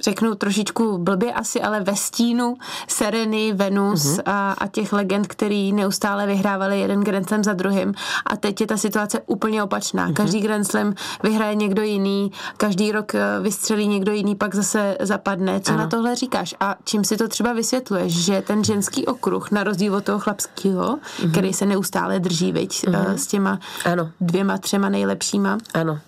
řeknu 0.00 0.34
trošičku 0.48 0.98
blbě 0.98 1.32
asi, 1.32 1.62
ale 1.62 1.80
ve 1.80 1.96
stínu 1.96 2.56
Sereny, 2.88 3.52
Venus 3.52 4.02
uh-huh. 4.02 4.22
a, 4.26 4.52
a 4.52 4.66
těch 4.66 4.92
legend, 4.92 5.26
který 5.26 5.72
neustále 5.72 6.26
vyhrávali 6.26 6.80
jeden 6.80 7.00
Grand 7.00 7.28
Slam 7.28 7.44
za 7.44 7.52
druhým. 7.52 7.94
A 8.26 8.36
teď 8.36 8.60
je 8.60 8.66
ta 8.66 8.76
situace 8.76 9.20
úplně 9.26 9.62
opačná. 9.62 10.08
Uh-huh. 10.08 10.14
Každý 10.14 10.40
Grand 10.40 10.66
Slam 10.66 10.94
vyhraje 11.22 11.54
někdo 11.54 11.82
jiný, 11.82 12.32
každý 12.56 12.92
rok 12.92 13.14
eh, 13.14 13.20
vystřelí 13.42 13.86
někdo 13.86 14.12
jiný, 14.12 14.34
pak 14.34 14.54
zase 14.54 14.96
zapadne. 15.00 15.60
Co 15.60 15.72
ano. 15.72 15.82
na 15.82 15.88
tohle 15.88 16.16
říkáš? 16.16 16.54
A 16.60 16.76
čím 16.84 17.04
si 17.04 17.16
to 17.16 17.28
třeba 17.28 17.52
vysvětluješ, 17.52 18.24
že 18.24 18.42
ten 18.46 18.64
ženský 18.64 19.06
okruh, 19.06 19.50
na 19.50 19.64
rozdíl 19.64 19.94
od 19.94 20.04
toho 20.04 20.18
chlapského, 20.18 20.96
uh-huh. 20.96 21.30
který 21.30 21.52
se 21.52 21.66
neustále 21.66 22.20
drží, 22.20 22.52
viď, 22.52 22.70
uh-huh. 22.70 23.14
s 23.14 23.26
těma 23.26 23.58
ano. 23.84 24.10
dvěma, 24.20 24.58
třema 24.58 24.88
nejlepšíma, 24.88 25.58
Áno. 25.74 25.98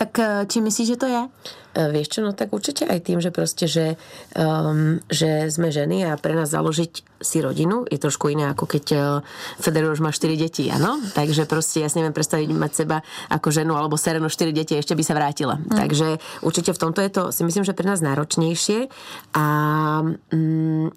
Tak 0.00 0.16
eh, 0.16 0.48
či 0.48 0.64
myslíš, 0.64 0.96
že 0.96 1.00
to 1.00 1.06
je? 1.12 1.22
Eh, 1.76 1.92
vieš 1.92 2.16
čo, 2.16 2.24
no 2.24 2.32
tak 2.32 2.56
určite 2.56 2.88
aj 2.88 3.04
tým, 3.04 3.20
že 3.20 3.28
proste, 3.28 3.68
že, 3.68 4.00
um, 4.32 4.96
že 5.12 5.52
sme 5.52 5.68
ženy 5.68 6.08
a 6.08 6.16
pre 6.16 6.32
nás 6.32 6.48
založiť 6.48 7.20
si 7.20 7.38
rodinu 7.44 7.84
je 7.84 8.00
trošku 8.00 8.32
iné, 8.32 8.48
ako 8.48 8.64
keď 8.64 8.84
uh, 8.96 9.02
Federer 9.60 9.92
už 9.92 10.00
má 10.00 10.08
4 10.08 10.40
deti, 10.40 10.72
áno? 10.72 10.96
Takže 11.12 11.44
proste 11.44 11.84
ja 11.84 11.92
si 11.92 12.00
neviem 12.00 12.16
predstaviť 12.16 12.48
mať 12.48 12.72
seba 12.72 13.04
ako 13.28 13.52
ženu 13.52 13.76
alebo 13.76 14.00
Serenu 14.00 14.32
4 14.32 14.56
deti 14.56 14.72
ešte 14.80 14.96
by 14.96 15.04
sa 15.04 15.12
vrátila. 15.12 15.60
Mm. 15.60 15.76
Takže 15.76 16.08
určite 16.40 16.72
v 16.72 16.80
tomto 16.80 17.04
je 17.04 17.10
to, 17.12 17.22
si 17.28 17.44
myslím, 17.44 17.68
že 17.68 17.76
pre 17.76 17.84
nás 17.84 18.00
náročnejšie 18.00 18.88
a 19.36 19.44
um, 20.32 20.88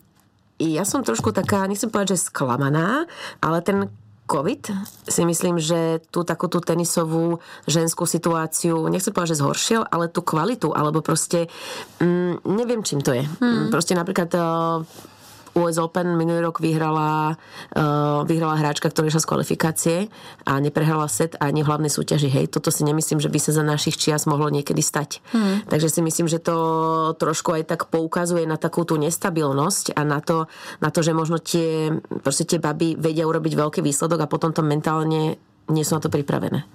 ja 0.64 0.88
som 0.88 1.04
trošku 1.04 1.36
taká, 1.36 1.68
nechcem 1.68 1.92
povedať, 1.92 2.16
že 2.16 2.32
sklamaná, 2.32 3.04
ale 3.44 3.60
ten 3.60 3.92
COVID 4.34 4.62
si 5.06 5.22
myslím, 5.22 5.62
že 5.62 6.02
tú 6.10 6.26
takú 6.26 6.50
tú 6.50 6.58
tenisovú 6.58 7.38
ženskú 7.70 8.10
situáciu, 8.10 8.90
nechcem 8.90 9.14
povedať, 9.14 9.38
že 9.38 9.42
zhoršil, 9.46 9.82
ale 9.86 10.10
tú 10.10 10.26
kvalitu, 10.26 10.74
alebo 10.74 11.06
proste, 11.06 11.46
mm, 12.02 12.42
neviem, 12.50 12.82
čím 12.82 13.06
to 13.06 13.14
je. 13.14 13.22
Hmm. 13.38 13.70
Proste 13.70 13.94
napríklad 13.94 14.34
uh, 14.34 14.82
US 15.54 15.78
Open 15.78 16.18
minulý 16.18 16.42
rok 16.42 16.58
vyhrala, 16.58 17.38
uh, 17.78 18.26
vyhrala 18.26 18.58
hráčka, 18.58 18.90
ktorá 18.90 19.10
išla 19.10 19.22
z 19.22 19.30
kvalifikácie 19.30 19.98
a 20.50 20.58
neprehrala 20.58 21.06
set 21.06 21.38
ani 21.38 21.62
v 21.62 21.70
hlavnej 21.70 21.92
súťaži. 21.94 22.30
Hej, 22.30 22.54
toto 22.54 22.74
si 22.74 22.82
nemyslím, 22.82 23.22
že 23.22 23.30
by 23.30 23.40
sa 23.40 23.52
za 23.54 23.62
našich 23.62 23.98
čias 23.98 24.26
mohlo 24.26 24.50
niekedy 24.50 24.82
stať. 24.82 25.22
Hmm. 25.30 25.62
Takže 25.70 25.94
si 25.94 26.02
myslím, 26.02 26.26
že 26.26 26.42
to 26.42 26.58
trošku 27.22 27.54
aj 27.54 27.70
tak 27.70 27.82
poukazuje 27.94 28.50
na 28.50 28.58
takú 28.58 28.82
tú 28.84 28.98
nestabilnosť 28.98 29.94
a 29.94 30.02
na 30.02 30.20
to, 30.20 30.50
na 30.82 30.90
to 30.90 31.06
že 31.06 31.14
možno 31.14 31.38
tie, 31.38 31.94
proste 32.26 32.50
tie 32.50 32.58
baby 32.58 32.98
vedia 32.98 33.30
urobiť 33.30 33.54
veľký 33.54 33.80
výsledok 33.86 34.26
a 34.26 34.32
potom 34.32 34.52
to 34.52 34.66
mentálne 34.66 35.38
nie 35.70 35.84
sú 35.86 35.96
na 35.96 36.04
to 36.04 36.12
pripravené. 36.12 36.66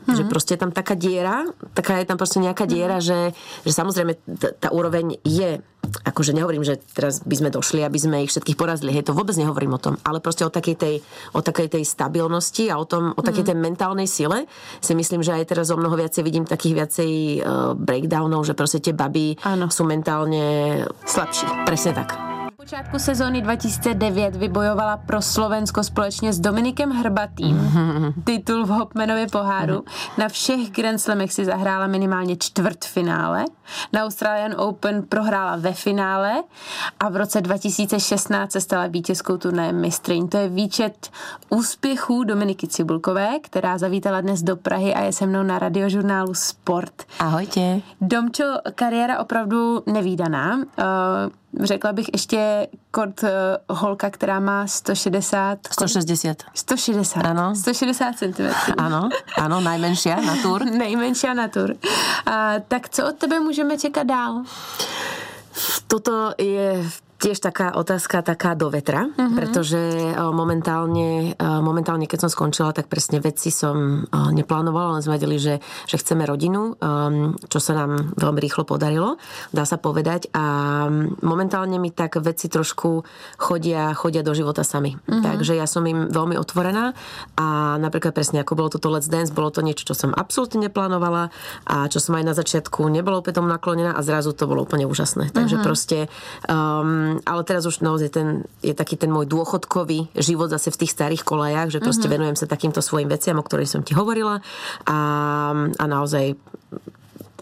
Mm-hmm. 0.00 0.16
Že 0.16 0.22
proste 0.32 0.52
je 0.56 0.60
tam 0.64 0.72
taká 0.72 0.96
diera, 0.96 1.44
taká 1.76 2.00
je 2.00 2.08
tam 2.08 2.16
proste 2.16 2.40
nejaká 2.40 2.64
diera, 2.64 2.98
mm-hmm. 2.98 3.36
že, 3.36 3.68
že 3.68 3.72
samozrejme 3.72 4.12
t- 4.16 4.54
tá 4.56 4.72
úroveň 4.72 5.20
je, 5.20 5.60
akože 6.08 6.32
nehovorím, 6.32 6.64
že 6.64 6.80
teraz 6.96 7.20
by 7.20 7.36
sme 7.36 7.50
došli, 7.52 7.84
aby 7.84 7.98
sme 8.00 8.24
ich 8.24 8.32
všetkých 8.32 8.56
porazili, 8.56 8.96
hej, 8.96 9.04
to 9.04 9.16
vôbec 9.16 9.36
nehovorím 9.36 9.76
o 9.76 9.82
tom, 9.82 10.00
ale 10.00 10.24
proste 10.24 10.48
o 10.48 10.52
takej 10.52 10.76
tej, 10.76 10.94
o 11.36 11.44
takej 11.44 11.68
tej 11.76 11.84
stabilnosti 11.84 12.72
a 12.72 12.80
o 12.80 12.88
tom, 12.88 13.12
o 13.12 13.20
takej 13.20 13.44
mm-hmm. 13.44 13.60
tej 13.60 13.66
mentálnej 13.68 14.08
sile 14.08 14.48
si 14.80 14.96
myslím, 14.96 15.20
že 15.20 15.36
aj 15.36 15.52
teraz 15.52 15.68
o 15.68 15.76
mnoho 15.76 16.00
viacej 16.00 16.24
vidím 16.24 16.48
takých 16.48 16.74
viacej 16.80 17.10
uh, 17.40 17.72
breakdownov, 17.76 18.48
že 18.48 18.56
proste 18.56 18.80
tie 18.80 18.96
baby 18.96 19.36
Áno. 19.44 19.68
sú 19.68 19.84
mentálne 19.84 20.80
slabší. 21.04 21.68
Presne 21.68 21.92
tak 21.92 22.29
počátku 22.60 22.98
sezóny 22.98 23.42
2009 23.42 24.36
vybojovala 24.36 24.96
pro 24.96 25.22
Slovensko 25.22 25.84
společně 25.84 26.32
s 26.32 26.40
Dominikem 26.40 26.90
Hrbatým 26.90 27.56
mm-hmm. 27.56 28.12
titul 28.24 28.66
v 28.66 28.68
Hopmanově 28.68 29.26
poháru. 29.26 29.74
Mm-hmm. 29.74 30.18
Na 30.18 30.28
všech 30.28 30.70
Grand 30.70 31.00
Slamech 31.00 31.32
si 31.32 31.44
zahrála 31.44 31.86
minimálně 31.86 32.36
čtvrtfinále. 32.36 33.44
Na 33.92 34.04
Australian 34.04 34.54
Open 34.56 35.02
prohrála 35.02 35.56
ve 35.56 35.72
finále 35.72 36.42
a 37.00 37.08
v 37.08 37.16
roce 37.16 37.40
2016 37.40 38.52
se 38.52 38.60
stala 38.60 38.86
vítězkou 38.86 39.36
turnaje 39.36 39.72
mistryň. 39.72 40.28
To 40.28 40.36
je 40.36 40.48
výčet 40.48 41.10
úspěchů 41.48 42.24
Dominiky 42.24 42.66
Cibulkové, 42.66 43.38
která 43.42 43.78
zavítala 43.78 44.20
dnes 44.20 44.42
do 44.42 44.56
Prahy 44.56 44.94
a 44.94 45.00
je 45.00 45.12
se 45.12 45.26
mnou 45.26 45.42
na 45.42 45.58
radiožurnálu 45.58 46.34
Sport. 46.34 46.94
Ahojte. 47.18 47.80
Domčo, 48.00 48.44
kariéra 48.74 49.18
opravdu 49.18 49.82
nevýdaná. 49.86 50.56
Uh, 50.56 50.64
řekla 51.62 51.92
bych 51.92 52.06
ještě 52.12 52.68
kort 52.90 53.22
uh, 53.22 53.28
holka, 53.76 54.10
která 54.10 54.40
má 54.40 54.66
160... 54.66 55.58
160. 55.70 56.36
160. 56.54 57.20
Ano. 57.20 57.54
160 57.56 58.16
cm. 58.16 58.44
Ano, 58.78 59.08
ano, 59.36 59.60
najmenší 59.60 60.08
na 60.08 60.36
tur. 60.42 60.64
nejmenší 60.78 61.26
na 61.34 61.48
tur. 61.48 61.70
Uh, 61.70 62.34
tak 62.68 62.88
co 62.88 63.08
od 63.08 63.16
tebe 63.16 63.40
můžeme 63.40 63.78
čekat 63.78 64.02
dál? 64.02 64.42
Toto 65.86 66.32
je 66.38 66.90
tiež 67.20 67.36
taká 67.44 67.76
otázka 67.76 68.24
taká 68.24 68.56
do 68.56 68.72
vetra, 68.72 69.04
mm-hmm. 69.12 69.36
pretože 69.36 69.80
momentálne, 70.32 71.36
momentálne, 71.38 72.08
keď 72.08 72.26
som 72.26 72.30
skončila, 72.32 72.72
tak 72.72 72.88
presne 72.88 73.20
veci 73.20 73.52
som 73.52 74.08
neplánovala, 74.08 74.96
len 74.96 75.04
sme 75.04 75.20
vedeli, 75.20 75.36
že, 75.36 75.60
že 75.84 76.00
chceme 76.00 76.24
rodinu, 76.24 76.80
čo 77.44 77.58
sa 77.60 77.72
nám 77.76 78.16
veľmi 78.16 78.40
rýchlo 78.40 78.64
podarilo, 78.64 79.20
dá 79.52 79.68
sa 79.68 79.76
povedať. 79.76 80.32
A 80.32 80.88
momentálne 81.20 81.76
mi 81.76 81.92
tak 81.92 82.16
veci 82.24 82.48
trošku 82.48 83.04
chodia, 83.36 83.92
chodia 83.92 84.24
do 84.24 84.32
života 84.32 84.64
sami. 84.64 84.96
Mm-hmm. 84.96 85.20
Takže 85.20 85.52
ja 85.60 85.68
som 85.68 85.84
im 85.84 86.08
veľmi 86.08 86.40
otvorená 86.40 86.96
a 87.36 87.76
napríklad 87.76 88.16
presne 88.16 88.40
ako 88.40 88.56
bolo 88.56 88.72
toto 88.72 88.88
Let's 88.88 89.12
Dance, 89.12 89.28
bolo 89.28 89.52
to 89.52 89.60
niečo, 89.60 89.84
čo 89.84 89.92
som 89.92 90.16
absolútne 90.16 90.72
neplánovala 90.72 91.28
a 91.68 91.84
čo 91.92 92.00
som 92.00 92.16
aj 92.16 92.24
na 92.24 92.32
začiatku 92.32 92.88
nebolo 92.88 93.20
opäť 93.20 93.44
tomu 93.44 93.52
naklonená 93.52 93.92
a 93.92 94.00
zrazu 94.00 94.32
to 94.32 94.48
bolo 94.48 94.64
úplne 94.64 94.88
úžasné. 94.88 95.28
Takže 95.36 95.60
mm-hmm. 95.60 95.68
proste 95.68 95.98
um, 96.48 97.09
ale 97.26 97.42
teraz 97.42 97.66
už 97.66 97.82
naozaj 97.82 98.10
ten, 98.14 98.28
je 98.62 98.74
taký 98.76 98.94
ten 98.94 99.10
môj 99.10 99.26
dôchodkový 99.26 100.12
život 100.14 100.52
zase 100.52 100.70
v 100.70 100.86
tých 100.86 100.94
starých 100.94 101.22
kolejach, 101.26 101.68
že 101.74 101.82
proste 101.82 102.06
mm-hmm. 102.06 102.14
venujem 102.14 102.36
sa 102.38 102.46
takýmto 102.46 102.80
svojim 102.84 103.10
veciam, 103.10 103.40
o 103.40 103.46
ktorých 103.46 103.72
som 103.72 103.82
ti 103.82 103.98
hovorila 103.98 104.38
a, 104.86 104.98
a 105.66 105.84
naozaj 105.84 106.38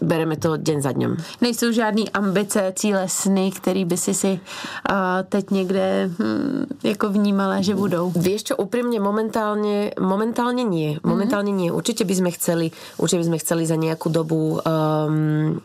bereme 0.01 0.39
to 0.39 0.55
deň 0.55 0.77
za 0.81 0.91
dňom. 0.95 1.11
Nejsou 1.43 1.71
žádný 1.71 2.09
ambice, 2.11 2.73
cíle, 2.75 3.07
sny, 3.07 3.51
který 3.51 3.85
by 3.85 3.97
si 3.97 4.13
si 4.13 4.31
uh, 4.31 4.95
teď 5.29 5.49
někde 5.49 6.09
hm, 6.19 6.65
jako 6.83 7.09
vnímala, 7.09 7.61
že 7.61 7.75
budou? 7.75 8.11
Vieš 8.15 8.43
čo, 8.43 8.53
úprimne 8.55 8.99
momentálne, 8.99 9.91
momentálne 9.99 10.63
nie. 10.63 10.97
Momentálne 11.03 11.51
mm-hmm. 11.51 11.69
nie. 11.69 11.75
Určite 11.75 12.07
by 12.07 12.15
sme 12.15 12.29
chceli, 12.31 12.71
určite 12.97 13.19
by 13.19 13.27
sme 13.27 13.41
chceli 13.43 13.63
za 13.67 13.75
nejakú 13.75 14.07
dobu 14.09 14.59
um, 14.59 15.59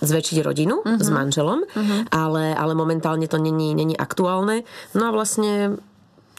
zväčšiť 0.00 0.38
rodinu 0.40 0.80
uh-huh. 0.80 0.98
s 0.98 1.08
mhm. 1.08 1.14
manželom, 1.14 1.60
uh-huh. 1.64 2.00
ale, 2.12 2.56
ale 2.56 2.72
momentálne 2.72 3.28
to 3.28 3.36
není, 3.36 3.76
není 3.76 3.94
aktuálne. 3.94 4.64
No 4.96 5.08
a 5.08 5.14
vlastne 5.14 5.80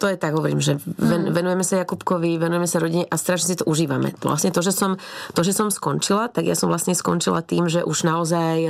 to 0.02 0.10
je 0.10 0.18
tak, 0.18 0.34
hovorím, 0.34 0.58
že 0.58 0.82
ven, 0.82 1.30
hmm. 1.30 1.34
venujeme 1.38 1.62
sa 1.62 1.86
Jakubkovi, 1.86 2.42
venujeme 2.42 2.66
sa 2.66 2.82
rodine 2.82 3.06
a 3.06 3.16
strašne 3.22 3.54
si 3.54 3.58
to 3.62 3.70
užívame. 3.70 4.18
Vlastne 4.26 4.50
to 4.50 4.66
že, 4.66 4.74
som, 4.74 4.98
to, 5.38 5.46
že 5.46 5.54
som 5.54 5.70
skončila, 5.70 6.26
tak 6.26 6.50
ja 6.50 6.58
som 6.58 6.74
vlastne 6.74 6.98
skončila 6.98 7.46
tým, 7.46 7.70
že 7.70 7.86
už 7.86 8.10
naozaj 8.10 8.58
e, 8.66 8.70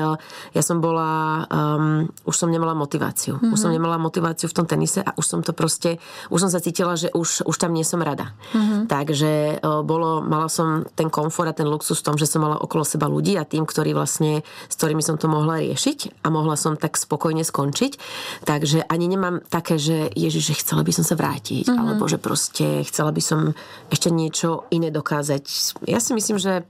ja 0.52 0.62
som 0.62 0.84
bola, 0.84 1.48
um, 1.48 2.12
už 2.28 2.36
som 2.36 2.52
nemala 2.52 2.76
motiváciu. 2.76 3.40
Hmm. 3.40 3.56
Už 3.56 3.64
som 3.64 3.72
nemala 3.72 3.96
motiváciu 3.96 4.52
v 4.52 4.56
tom 4.60 4.68
tenise 4.68 5.00
a 5.00 5.16
už 5.16 5.24
som 5.24 5.40
to 5.40 5.56
proste, 5.56 6.04
už 6.28 6.44
som 6.44 6.52
sa 6.52 6.60
cítila, 6.60 7.00
že 7.00 7.08
už, 7.16 7.48
už 7.48 7.56
tam 7.56 7.72
nie 7.72 7.88
som 7.88 8.04
rada. 8.04 8.36
Hmm. 8.52 8.92
Takže 8.92 9.64
uh, 9.64 9.88
bolo, 9.88 10.20
mala 10.20 10.52
som 10.52 10.84
ten 11.00 11.08
komfort 11.08 11.48
a 11.48 11.56
ten 11.56 11.72
luxus 11.72 12.04
v 12.04 12.12
tom, 12.12 12.16
že 12.20 12.28
som 12.28 12.44
mala 12.44 12.60
okolo 12.60 12.84
seba 12.84 13.08
ľudí 13.08 13.40
a 13.40 13.48
tým, 13.48 13.64
ktorí 13.64 13.96
vlastne, 13.96 14.44
s 14.68 14.76
ktorými 14.76 15.00
som 15.00 15.16
to 15.16 15.32
mohla 15.32 15.64
riešiť 15.64 16.28
a 16.28 16.28
mohla 16.28 16.60
som 16.60 16.76
tak 16.76 17.00
spokojne 17.00 17.48
skončiť. 17.48 17.96
Takže 18.44 18.84
ani 18.92 19.08
nemám 19.08 19.40
také, 19.48 19.80
že 19.80 20.12
Ježiš, 20.12 20.44
že 20.52 20.60
chcela 20.60 20.84
by 20.84 20.92
som 20.92 21.08
sa 21.08 21.21
vrátiť, 21.22 21.70
mm-hmm. 21.70 21.82
alebo 21.86 22.10
že 22.10 22.18
proste 22.18 22.82
chcela 22.90 23.14
by 23.14 23.22
som 23.22 23.54
ešte 23.94 24.10
niečo 24.10 24.66
iné 24.74 24.90
dokázať. 24.90 25.44
Ja 25.86 26.02
si 26.02 26.18
myslím, 26.18 26.42
že 26.42 26.66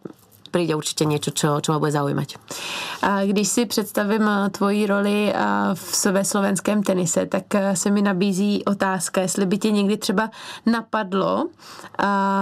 príde 0.51 0.75
určitě 0.75 1.05
něco, 1.05 1.31
čo, 1.31 1.61
čo 1.61 1.71
ma 1.71 1.79
bude 1.79 1.91
zaujímať. 1.91 2.35
A 3.01 3.23
když 3.25 3.47
si 3.47 3.65
představím 3.65 4.27
eh, 4.27 4.49
tvoji 4.49 4.85
roli 4.85 5.33
eh, 5.33 5.39
v 5.73 6.05
ve 6.05 6.25
slovenském 6.25 6.83
tenise, 6.83 7.25
tak 7.25 7.55
eh, 7.55 7.75
se 7.75 7.89
mi 7.89 8.01
nabízí 8.01 8.65
otázka, 8.65 9.21
jestli 9.21 9.45
by 9.45 9.57
tě 9.57 9.71
někdy 9.71 9.97
třeba 9.97 10.29
napadlo 10.65 11.47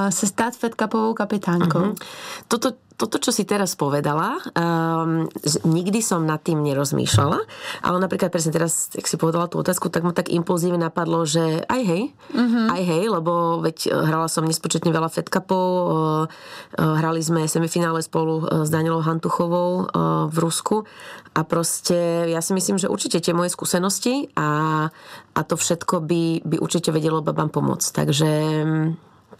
se 0.09 0.27
stát 0.27 0.55
Fed 0.55 0.75
Cupovou 0.75 1.13
kapitánkou. 1.13 1.79
Mm-hmm. 1.79 2.05
Toto 2.47 2.71
toto, 2.99 3.15
čo 3.15 3.31
si 3.31 3.47
teraz 3.47 3.79
povedala, 3.79 4.43
um, 4.59 5.31
nikdy 5.63 6.03
som 6.03 6.27
nad 6.27 6.43
tým 6.43 6.59
nerozmýšľala, 6.59 7.39
ale 7.79 7.97
napríklad 8.03 8.27
presne 8.27 8.51
teraz, 8.51 8.91
ak 8.91 9.07
si 9.07 9.15
povedala 9.15 9.47
tú 9.47 9.63
otázku, 9.63 9.87
tak 9.87 10.03
ma 10.03 10.11
tak 10.11 10.27
impulzívne 10.27 10.83
napadlo, 10.83 11.23
že 11.23 11.63
aj 11.71 11.81
hej, 11.87 12.03
mm-hmm. 12.35 12.67
aj 12.67 12.81
hej, 12.83 13.03
lebo 13.07 13.63
veď 13.63 13.77
e, 13.87 13.89
hrala 13.95 14.27
som 14.27 14.43
nespočetne 14.43 14.91
veľa 14.91 15.07
Fed 15.07 15.31
Cupov, 15.31 15.63
uh, 15.71 15.87
uh, 15.87 16.95
hrali 16.99 17.23
sme 17.23 17.47
semifinále 17.47 18.03
spolu 18.03 18.67
s 18.67 18.67
Danielou 18.67 18.99
Hantuchovou 18.99 19.87
v 20.27 20.37
Rusku 20.37 20.83
a 21.31 21.41
proste 21.47 22.27
ja 22.27 22.43
si 22.43 22.51
myslím, 22.51 22.75
že 22.75 22.91
určite 22.91 23.23
tie 23.23 23.31
moje 23.31 23.55
skúsenosti 23.55 24.27
a, 24.35 24.91
a 25.31 25.41
to 25.47 25.55
všetko 25.55 26.03
by, 26.03 26.43
by 26.43 26.55
určite 26.59 26.91
vedelo 26.91 27.23
babám 27.23 27.47
pomôcť. 27.47 27.87
Takže 27.95 28.29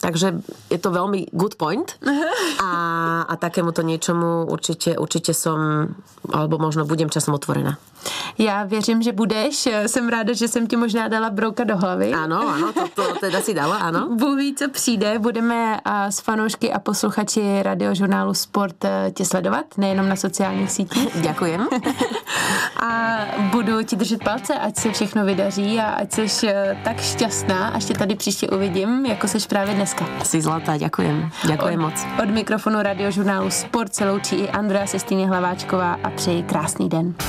takže 0.00 0.40
je 0.72 0.78
to 0.80 0.90
veľmi 0.90 1.30
good 1.36 1.54
point 1.60 2.00
a, 2.64 2.72
a 3.28 3.34
takémuto 3.36 3.84
niečomu 3.84 4.48
určite, 4.48 4.96
určite 4.96 5.36
som, 5.36 5.92
alebo 6.32 6.56
možno 6.56 6.88
budem 6.88 7.12
časom 7.12 7.36
otvorená. 7.36 7.76
Já 8.38 8.64
věřím, 8.64 9.02
že 9.02 9.12
budeš. 9.12 9.68
Jsem 9.86 10.08
ráda, 10.08 10.32
že 10.32 10.48
jsem 10.48 10.66
ti 10.66 10.76
možná 10.76 11.08
dala 11.08 11.30
brouka 11.30 11.64
do 11.64 11.76
hlavy. 11.76 12.12
Ano, 12.12 12.48
ano, 12.48 12.72
to, 12.72 12.88
to 12.88 13.14
teda 13.20 13.40
si 13.40 13.54
dala, 13.54 13.76
ano. 13.76 14.08
Bůh 14.18 14.38
ví, 14.38 14.54
co 14.54 14.68
přijde. 14.68 15.18
Budeme 15.18 15.80
s 16.10 16.20
fanoušky 16.20 16.72
a 16.72 16.78
posluchači 16.78 17.62
radiožurnálu 17.62 18.34
Sport 18.34 18.84
e, 18.84 19.10
tě 19.14 19.24
sledovat, 19.24 19.64
nejenom 19.78 20.08
na 20.08 20.16
sociálních 20.16 20.70
sítích. 20.70 21.08
Děkujem. 21.20 21.68
a 22.82 23.18
budu 23.50 23.82
ti 23.82 23.96
držet 23.96 24.24
palce, 24.24 24.54
ať 24.54 24.76
se 24.76 24.92
všechno 24.92 25.24
vydaří 25.24 25.78
a 25.78 25.84
ať 25.90 26.12
jsi 26.12 26.48
e, 26.48 26.80
tak 26.84 27.00
šťastná, 27.00 27.68
až 27.68 27.84
tě 27.84 27.94
tady 27.94 28.14
příště 28.14 28.48
uvidím, 28.48 29.06
jako 29.06 29.28
jsi 29.28 29.38
právě 29.48 29.74
dneska. 29.74 30.06
Jsi 30.24 30.40
zlatá, 30.40 30.76
děkujem. 30.76 31.30
Děkujem 31.46 31.80
moc. 31.80 32.06
Od 32.22 32.30
mikrofonu 32.30 32.82
radiožurnálu 32.82 33.50
Sport 33.50 33.94
se 33.94 34.10
loučí 34.10 34.36
i 34.36 34.50
Andrea 34.50 34.86
Sestýny 34.86 35.26
Hlaváčková 35.26 35.98
a 36.04 36.10
přeji 36.10 36.42
krásný 36.42 36.88
den. 36.88 37.14